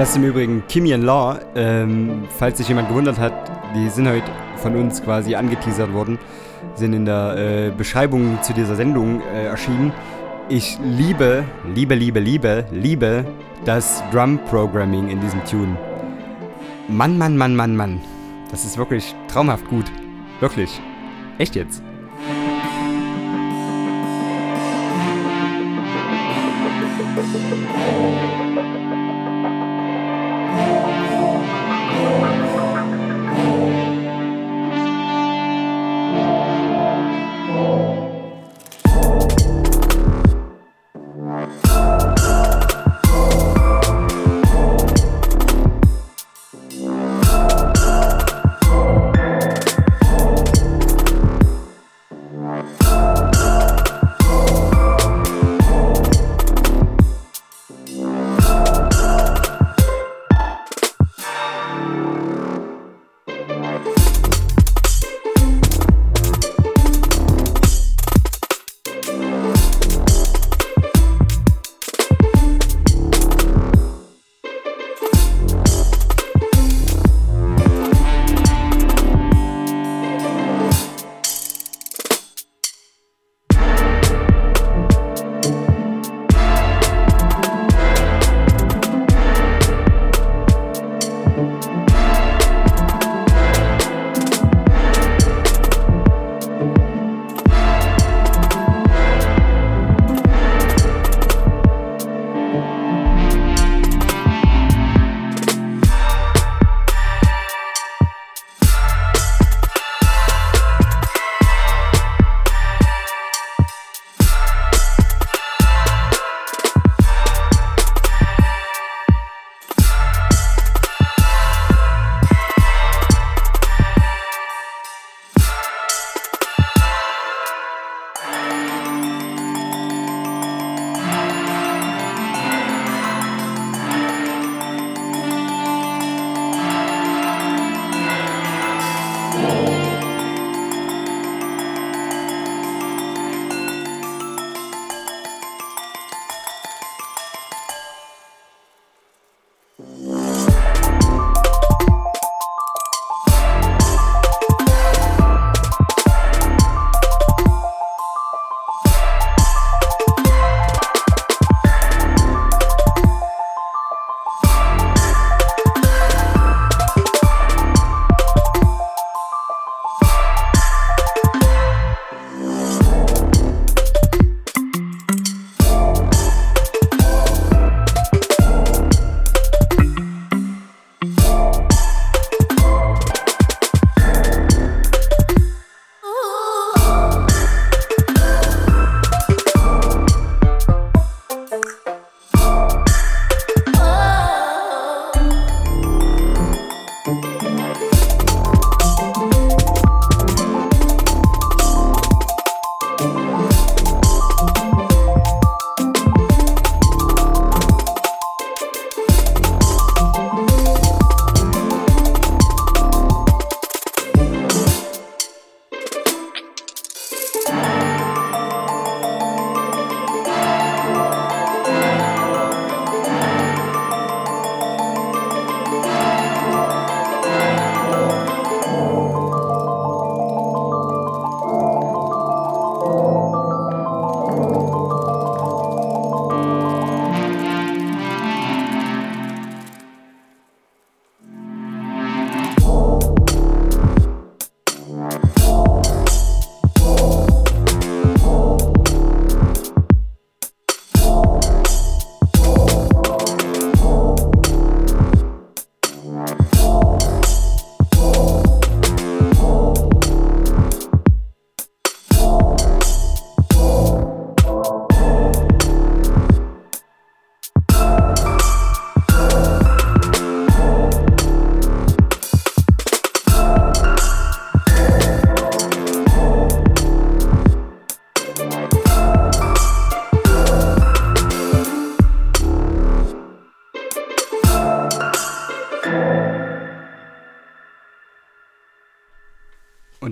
[0.00, 1.38] Das ist im Übrigen Kimian Law.
[1.54, 3.34] Ähm, falls sich jemand gewundert hat,
[3.76, 6.18] die sind heute von uns quasi angeteasert worden,
[6.74, 9.92] sind in der äh, Beschreibung zu dieser Sendung äh, erschienen.
[10.48, 11.44] Ich liebe,
[11.74, 13.26] liebe, liebe, liebe, liebe
[13.66, 15.76] das Drum-Programming in diesem Tune.
[16.88, 18.00] Mann, Mann, Mann, Mann, Mann.
[18.50, 19.92] Das ist wirklich traumhaft gut.
[20.40, 20.80] Wirklich.
[21.36, 21.82] Echt jetzt.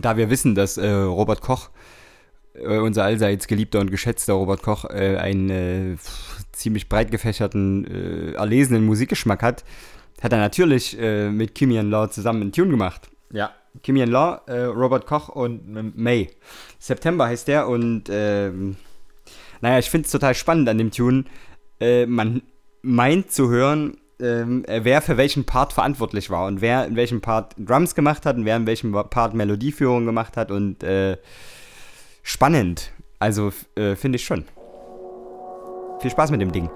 [0.09, 1.69] Da wir wissen, dass äh, Robert Koch,
[2.55, 5.97] äh, unser allseits geliebter und geschätzter Robert Koch, äh, ein äh,
[6.53, 9.65] ziemlich breit gefächerten, äh, erlesenen Musikgeschmack hat,
[10.23, 13.11] hat er natürlich äh, mit Kimian Law zusammen einen Tune gemacht.
[13.31, 13.51] Ja,
[13.83, 16.31] Kimian Law, Robert Koch und May.
[16.79, 18.77] September heißt der und ähm,
[19.61, 21.25] naja, ich finde es total spannend an dem Tune.
[21.81, 22.43] Man
[22.81, 27.55] meint zu hören, ähm, wer für welchen Part verantwortlich war und wer in welchem Part
[27.59, 31.17] Drums gemacht hat und wer in welchem Part Melodieführung gemacht hat und äh,
[32.23, 32.93] spannend.
[33.19, 34.45] Also äh, finde ich schon.
[36.01, 36.71] Viel Spaß mit dem Ding.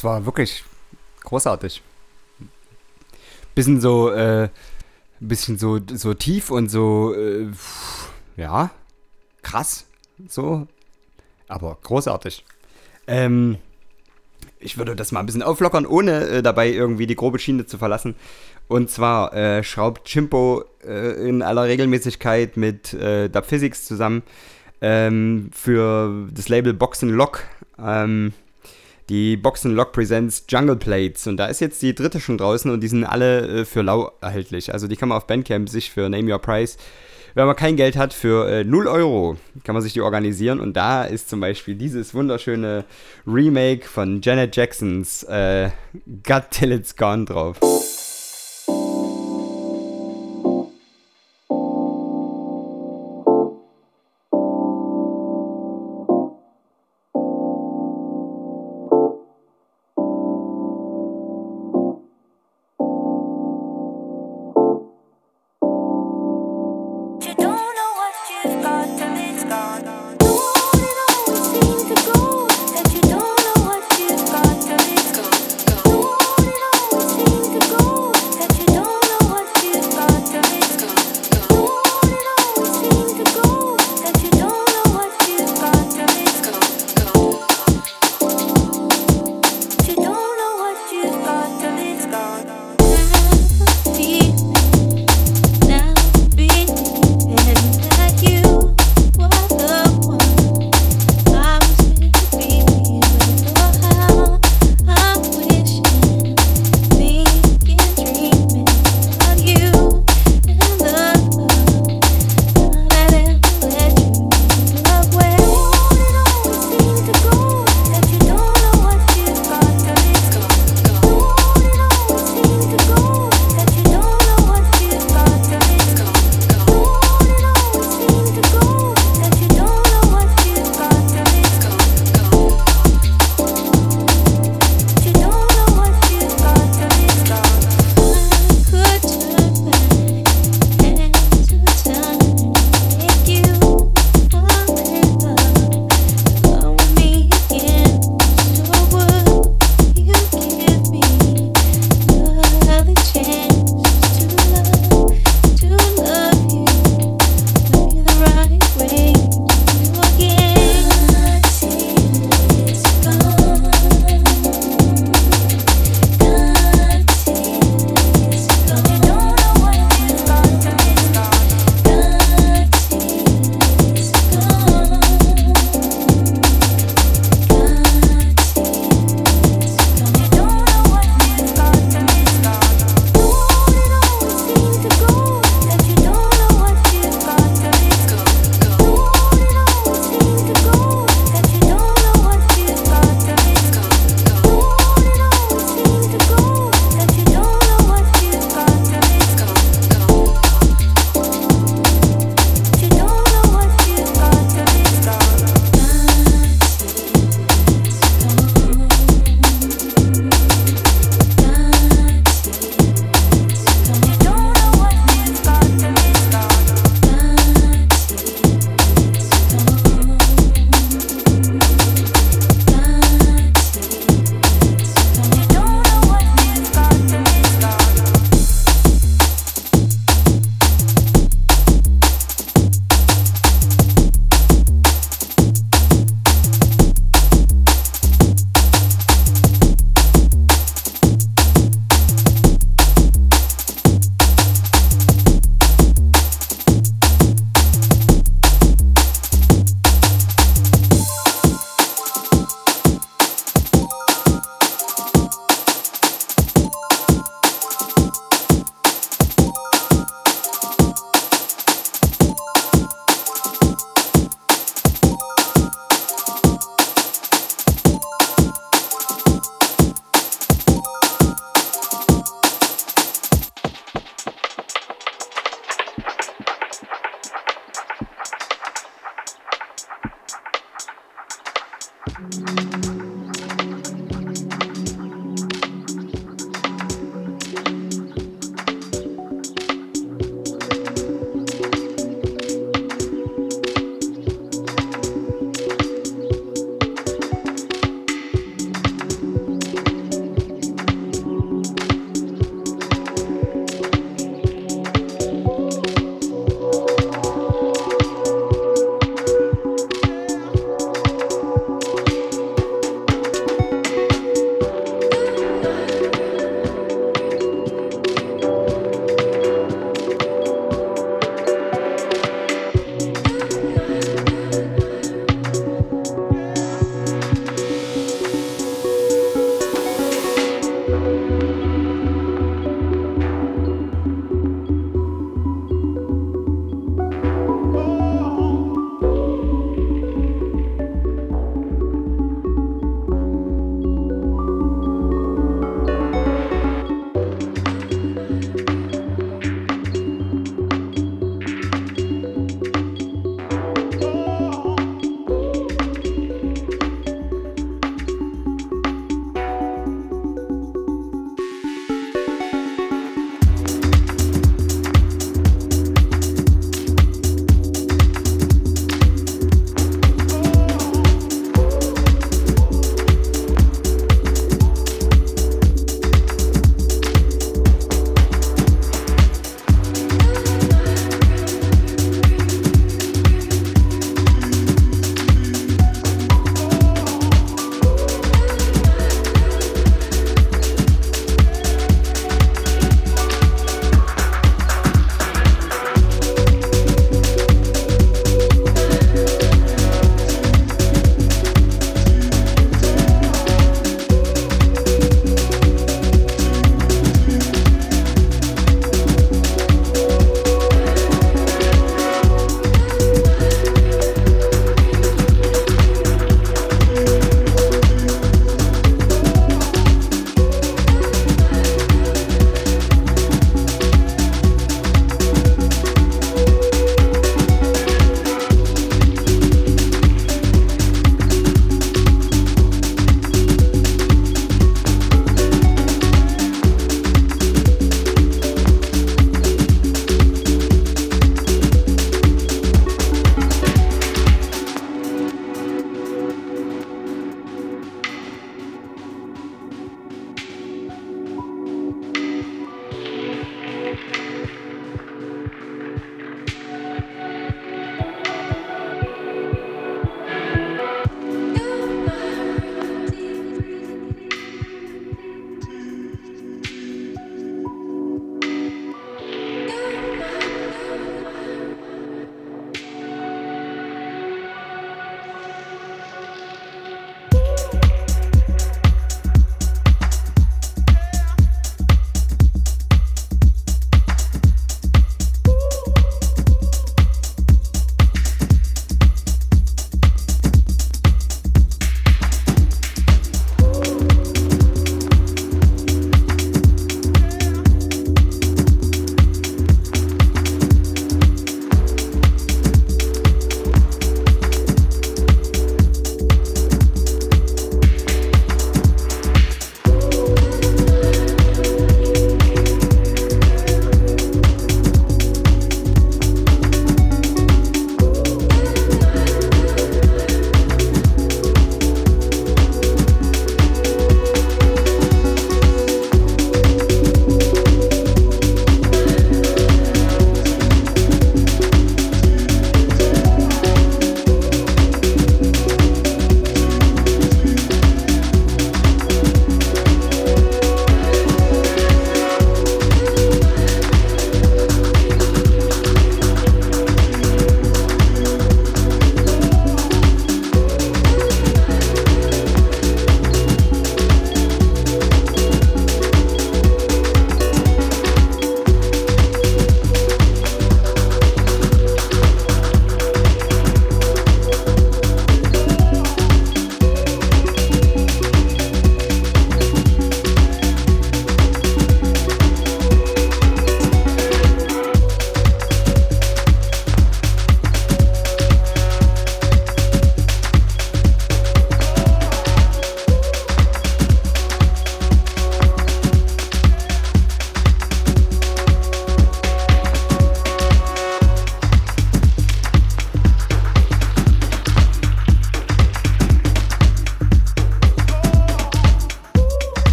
[0.00, 0.64] Das war wirklich
[1.24, 1.82] großartig.
[3.54, 4.48] Bisschen so, äh,
[5.20, 7.48] bisschen so, so tief und so, äh,
[8.38, 8.70] ja,
[9.42, 9.84] krass,
[10.26, 10.66] so,
[11.48, 12.46] aber großartig.
[13.06, 13.58] Ähm,
[14.58, 17.76] ich würde das mal ein bisschen auflockern, ohne äh, dabei irgendwie die grobe Schiene zu
[17.76, 18.14] verlassen.
[18.68, 24.22] Und zwar äh, schraubt Chimpo äh, in aller Regelmäßigkeit mit äh, Dub Physics zusammen
[24.80, 27.42] ähm, für das Label Box Lock.
[27.78, 28.32] Ähm,
[29.10, 31.26] die Boxen Lock Presents Jungle Plates.
[31.26, 34.12] Und da ist jetzt die dritte schon draußen und die sind alle äh, für lau
[34.20, 34.72] erhältlich.
[34.72, 36.78] Also die kann man auf Bandcamp sich für Name Your Price,
[37.34, 40.60] wenn man kein Geld hat, für äh, 0 Euro kann man sich die organisieren.
[40.60, 42.84] Und da ist zum Beispiel dieses wunderschöne
[43.26, 45.70] Remake von Janet Jacksons äh,
[46.26, 47.58] Got Till It's Gone drauf.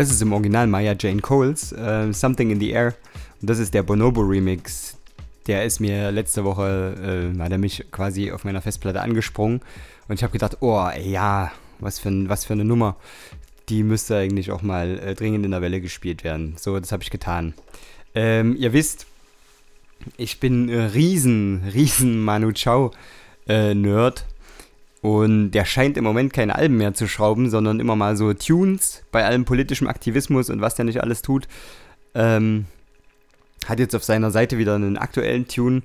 [0.00, 2.94] Das ist im Original Maya Jane Coles, äh, Something in the Air.
[3.42, 4.96] Und das ist der Bonobo Remix.
[5.46, 9.60] Der ist mir letzte Woche, äh, hat er mich quasi auf meiner Festplatte angesprungen.
[10.08, 12.96] Und ich habe gedacht, oh, ja, was für, was für eine Nummer.
[13.68, 16.54] Die müsste eigentlich auch mal äh, dringend in der Welle gespielt werden.
[16.58, 17.52] So, das habe ich getan.
[18.14, 19.06] Ähm, ihr wisst,
[20.16, 22.92] ich bin äh, riesen, riesen Manu Chao
[23.46, 24.24] äh, Nerd.
[25.02, 29.02] Und der scheint im Moment keine Alben mehr zu schrauben, sondern immer mal so Tunes
[29.10, 31.48] bei allem politischem Aktivismus und was der nicht alles tut.
[32.14, 32.66] Ähm,
[33.66, 35.82] hat jetzt auf seiner Seite wieder einen aktuellen Tune.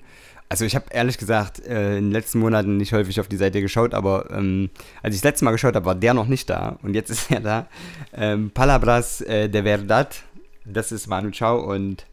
[0.49, 3.61] Also ich habe ehrlich gesagt äh, in den letzten Monaten nicht häufig auf die Seite
[3.61, 4.69] geschaut, aber ähm,
[5.01, 7.31] als ich das letzte Mal geschaut habe, war der noch nicht da und jetzt ist
[7.31, 7.67] er da.
[8.13, 10.23] Ähm, Palabras äh, de Verdad,
[10.65, 12.05] das ist Manu Chao und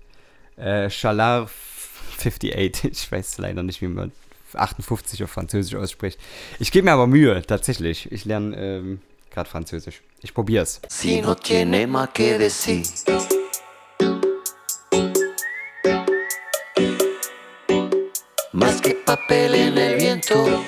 [0.57, 1.51] äh, Chalar
[2.19, 4.13] 58, ich weiß leider nicht, wie man
[4.55, 6.19] 58 auf Französisch ausspricht.
[6.59, 8.11] Ich gebe mir aber Mühe, tatsächlich.
[8.13, 9.01] Ich lerne ähm,
[9.31, 10.03] gerade Französisch.
[10.21, 10.81] Ich probiere es.
[10.89, 12.83] Si no tiene más que decir.
[18.53, 20.65] Más que papel en el viento.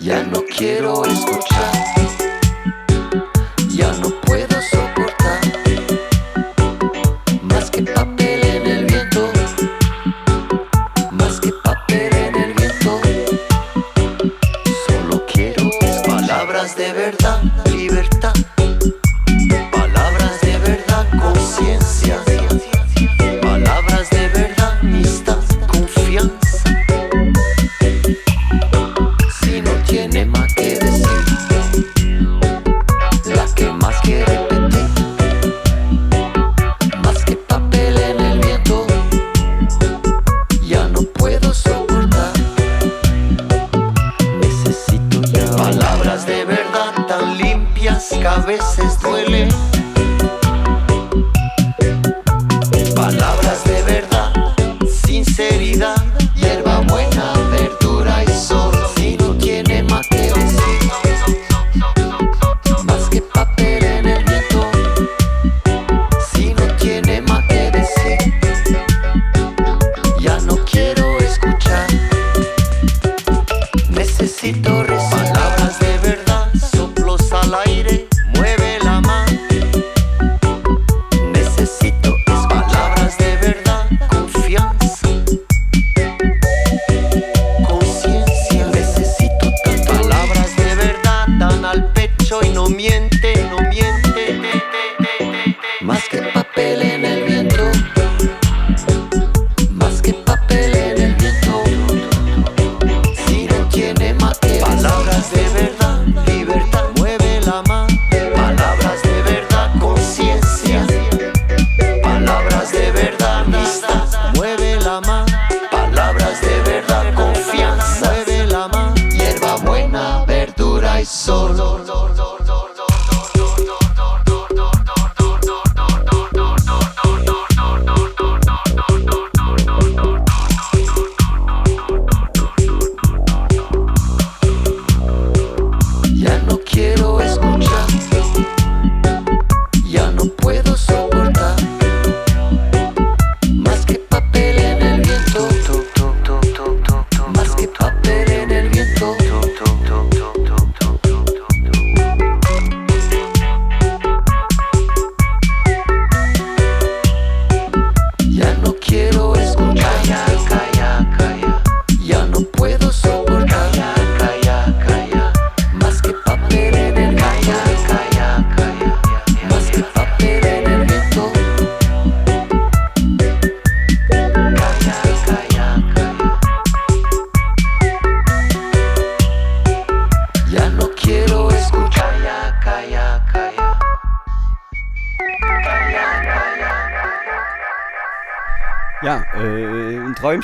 [0.00, 1.73] Ya no quiero escuchar.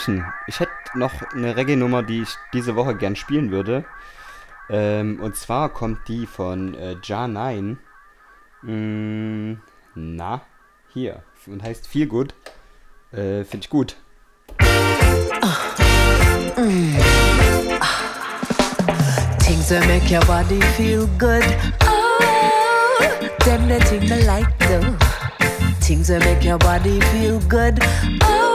[0.00, 0.24] Träumchen.
[0.46, 3.84] Ich hätte noch eine Reggae-Nummer, die ich diese Woche gern spielen würde.
[4.68, 7.76] Ähm, und zwar kommt die von äh, Ja9.
[8.62, 9.54] Mm,
[9.94, 10.42] na,
[10.88, 11.22] hier.
[11.46, 12.34] Und heißt Feel Good.
[13.12, 13.96] Äh, Finde ich gut.
[19.40, 21.44] Things that make your body feel good.
[21.84, 22.18] Oh,
[23.44, 24.96] them the thing I like though.
[25.80, 27.80] Things that make your body feel good.
[28.22, 28.49] Oh,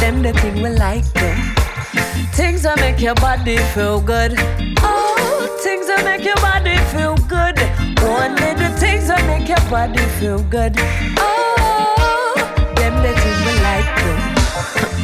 [0.00, 1.34] them the thing we like though.
[2.32, 4.34] Things that make your body feel good.
[4.82, 7.58] Oh, things that make your body feel good.
[8.02, 10.74] Only the things that make your body feel good.
[11.18, 12.34] Oh,
[12.76, 14.95] them the things we like though.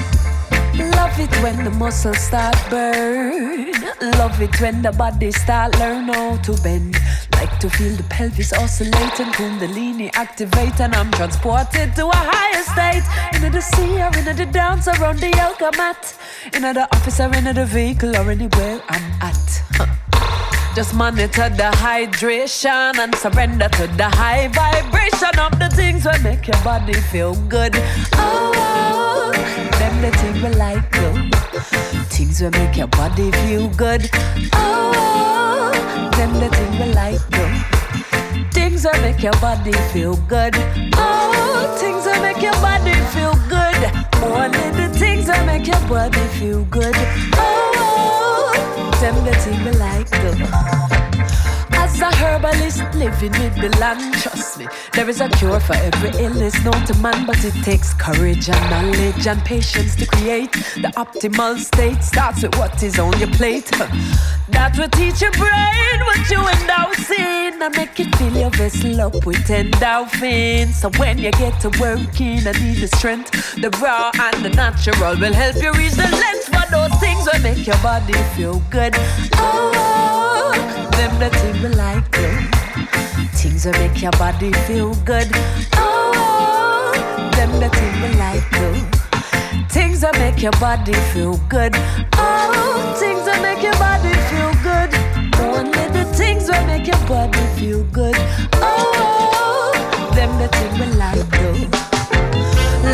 [1.13, 3.71] Love it when the muscles start burn.
[4.17, 6.97] Love it when the body start learn how to bend.
[7.35, 13.05] Like to feel the pelvis oscillating, kundalini activate, and I'm transported to a higher state.
[13.37, 16.19] Into the sea or into the dance around the yoga mat.
[16.47, 19.63] Into the office or into the vehicle or anywhere I'm at.
[20.75, 26.49] Just monitor the hydration and surrender to the high vibration of the things that make
[26.49, 27.75] your body feel good.
[28.15, 29.31] Oh,
[29.79, 31.15] them the things we like though.
[32.11, 34.11] Things that make your body feel good.
[34.53, 35.71] Oh,
[36.17, 38.51] them the things we like though.
[38.51, 40.55] Things that make your body feel good.
[40.97, 43.79] Oh, things that make your body feel good.
[44.25, 46.97] Only the things that make your body feel good.
[47.37, 48.51] Oh,
[49.01, 50.92] them the things we like though.
[52.15, 56.85] Herbalist living with the land, trust me, there is a cure for every illness known
[56.87, 62.03] to man, but it takes courage and knowledge and patience to create the optimal state.
[62.03, 63.71] Starts with what is on your plate.
[64.49, 69.01] That will teach your brain what you endorse in and make it fill your vessel
[69.01, 70.75] up with endorphins.
[70.75, 75.17] So when you get to working and need the strength, the raw and the natural
[75.19, 78.95] will help you reach the length for those things will make your body feel good.
[79.35, 82.49] Oh, them the things we like them.
[83.35, 85.29] Things that make your body feel good.
[85.75, 86.93] Oh,
[87.35, 88.77] them the things we like them.
[89.69, 91.73] Things that make your body feel good.
[92.15, 94.91] Oh, things that make your body feel good.
[95.43, 98.15] Only the things that make your body feel good.
[98.63, 99.73] Oh,
[100.15, 101.67] them the things we like though.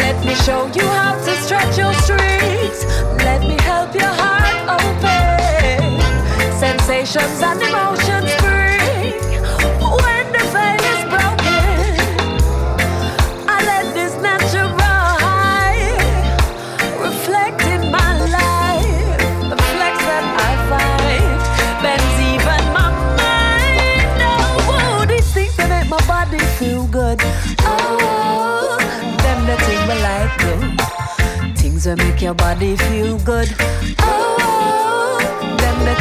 [0.00, 2.78] Let me show you how to stretch your strings.
[3.26, 5.37] Let me help your heart open.
[7.08, 9.16] Sensations and emotions spring
[9.80, 11.96] when the veil is broken.
[13.48, 15.88] I let this natural high
[17.00, 19.18] reflect in my life.
[19.48, 21.38] The flex that I find
[21.82, 24.20] bends even my mind.
[24.68, 27.18] Oh, these things that make my body feel good.
[27.60, 28.76] Oh,
[29.22, 31.56] them the thing we like.
[31.56, 33.48] Things that make your body feel good.
[34.00, 35.17] Oh,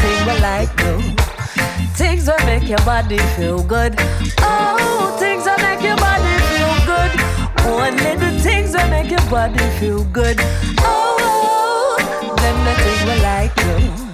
[0.07, 1.01] thing we like though.
[2.01, 3.95] Things that make your body feel good.
[4.39, 7.11] Oh, things that make your body feel good.
[7.65, 10.37] Only the things that make your body feel good.
[10.79, 12.35] Oh, oh, oh.
[12.41, 14.06] them the things we like though.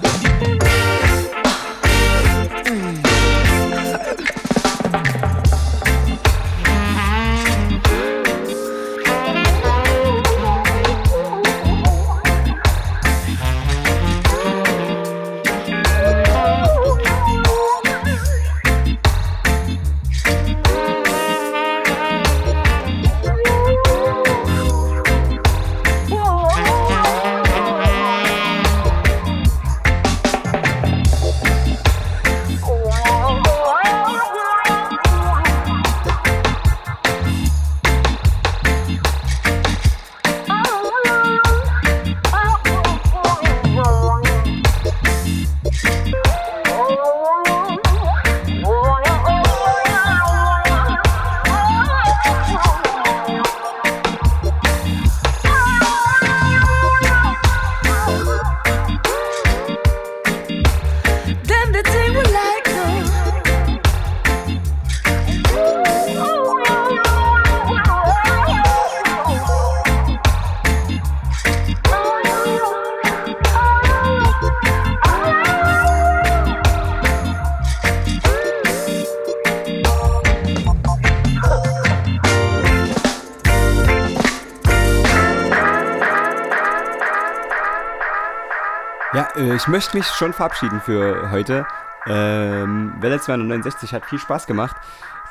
[89.52, 91.66] Ich möchte mich schon verabschieden für heute.
[92.06, 94.76] Ähm, Welle 269 hat viel Spaß gemacht.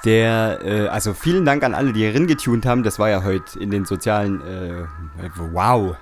[0.05, 2.83] Der, äh, also vielen Dank an alle, die hier getunt haben.
[2.83, 5.95] Das war ja heute in den sozialen, äh, wow,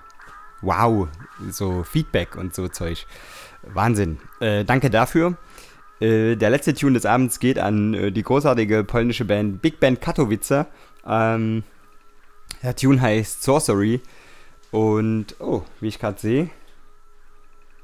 [0.61, 1.07] wow,
[1.49, 3.05] so Feedback und so Zeug.
[3.63, 4.17] Wahnsinn.
[4.39, 5.37] Äh, danke dafür.
[5.99, 10.01] Äh, der letzte Tune des Abends geht an äh, die großartige polnische Band Big Band
[10.01, 10.65] Katowice.
[11.05, 11.63] Ähm,
[12.63, 14.01] der Tune heißt Sorcery.
[14.71, 16.49] Und, oh, wie ich gerade sehe,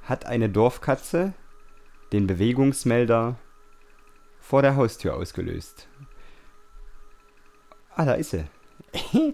[0.07, 1.33] hat eine Dorfkatze
[2.11, 3.37] den Bewegungsmelder
[4.39, 5.87] vor der Haustür ausgelöst.
[7.95, 8.45] Ah, da ist sie.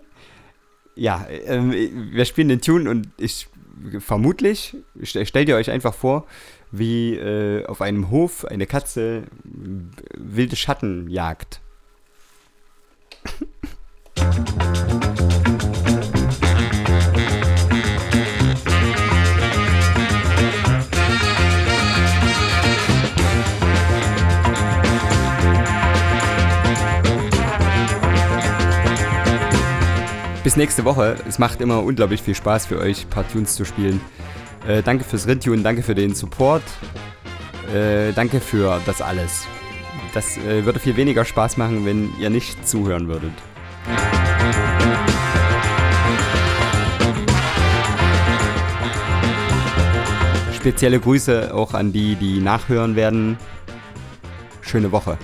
[0.95, 1.71] ja, ähm,
[2.11, 3.47] wir spielen den Tune und ich
[3.99, 6.25] vermutlich, st- stellt ihr euch einfach vor,
[6.71, 11.61] wie äh, auf einem Hof eine Katze wilde Schatten jagt.
[30.43, 31.15] Bis nächste Woche.
[31.25, 34.01] Es macht immer unglaublich viel Spaß für euch, ein paar Tunes zu spielen.
[34.67, 36.63] Äh, danke fürs Rintune, danke für den Support.
[37.73, 39.47] Äh, danke für das alles.
[40.13, 43.31] Das äh, würde viel weniger Spaß machen, wenn ihr nicht zuhören würdet.
[50.53, 53.37] Spezielle Grüße auch an die, die nachhören werden.
[54.61, 55.17] Schöne Woche.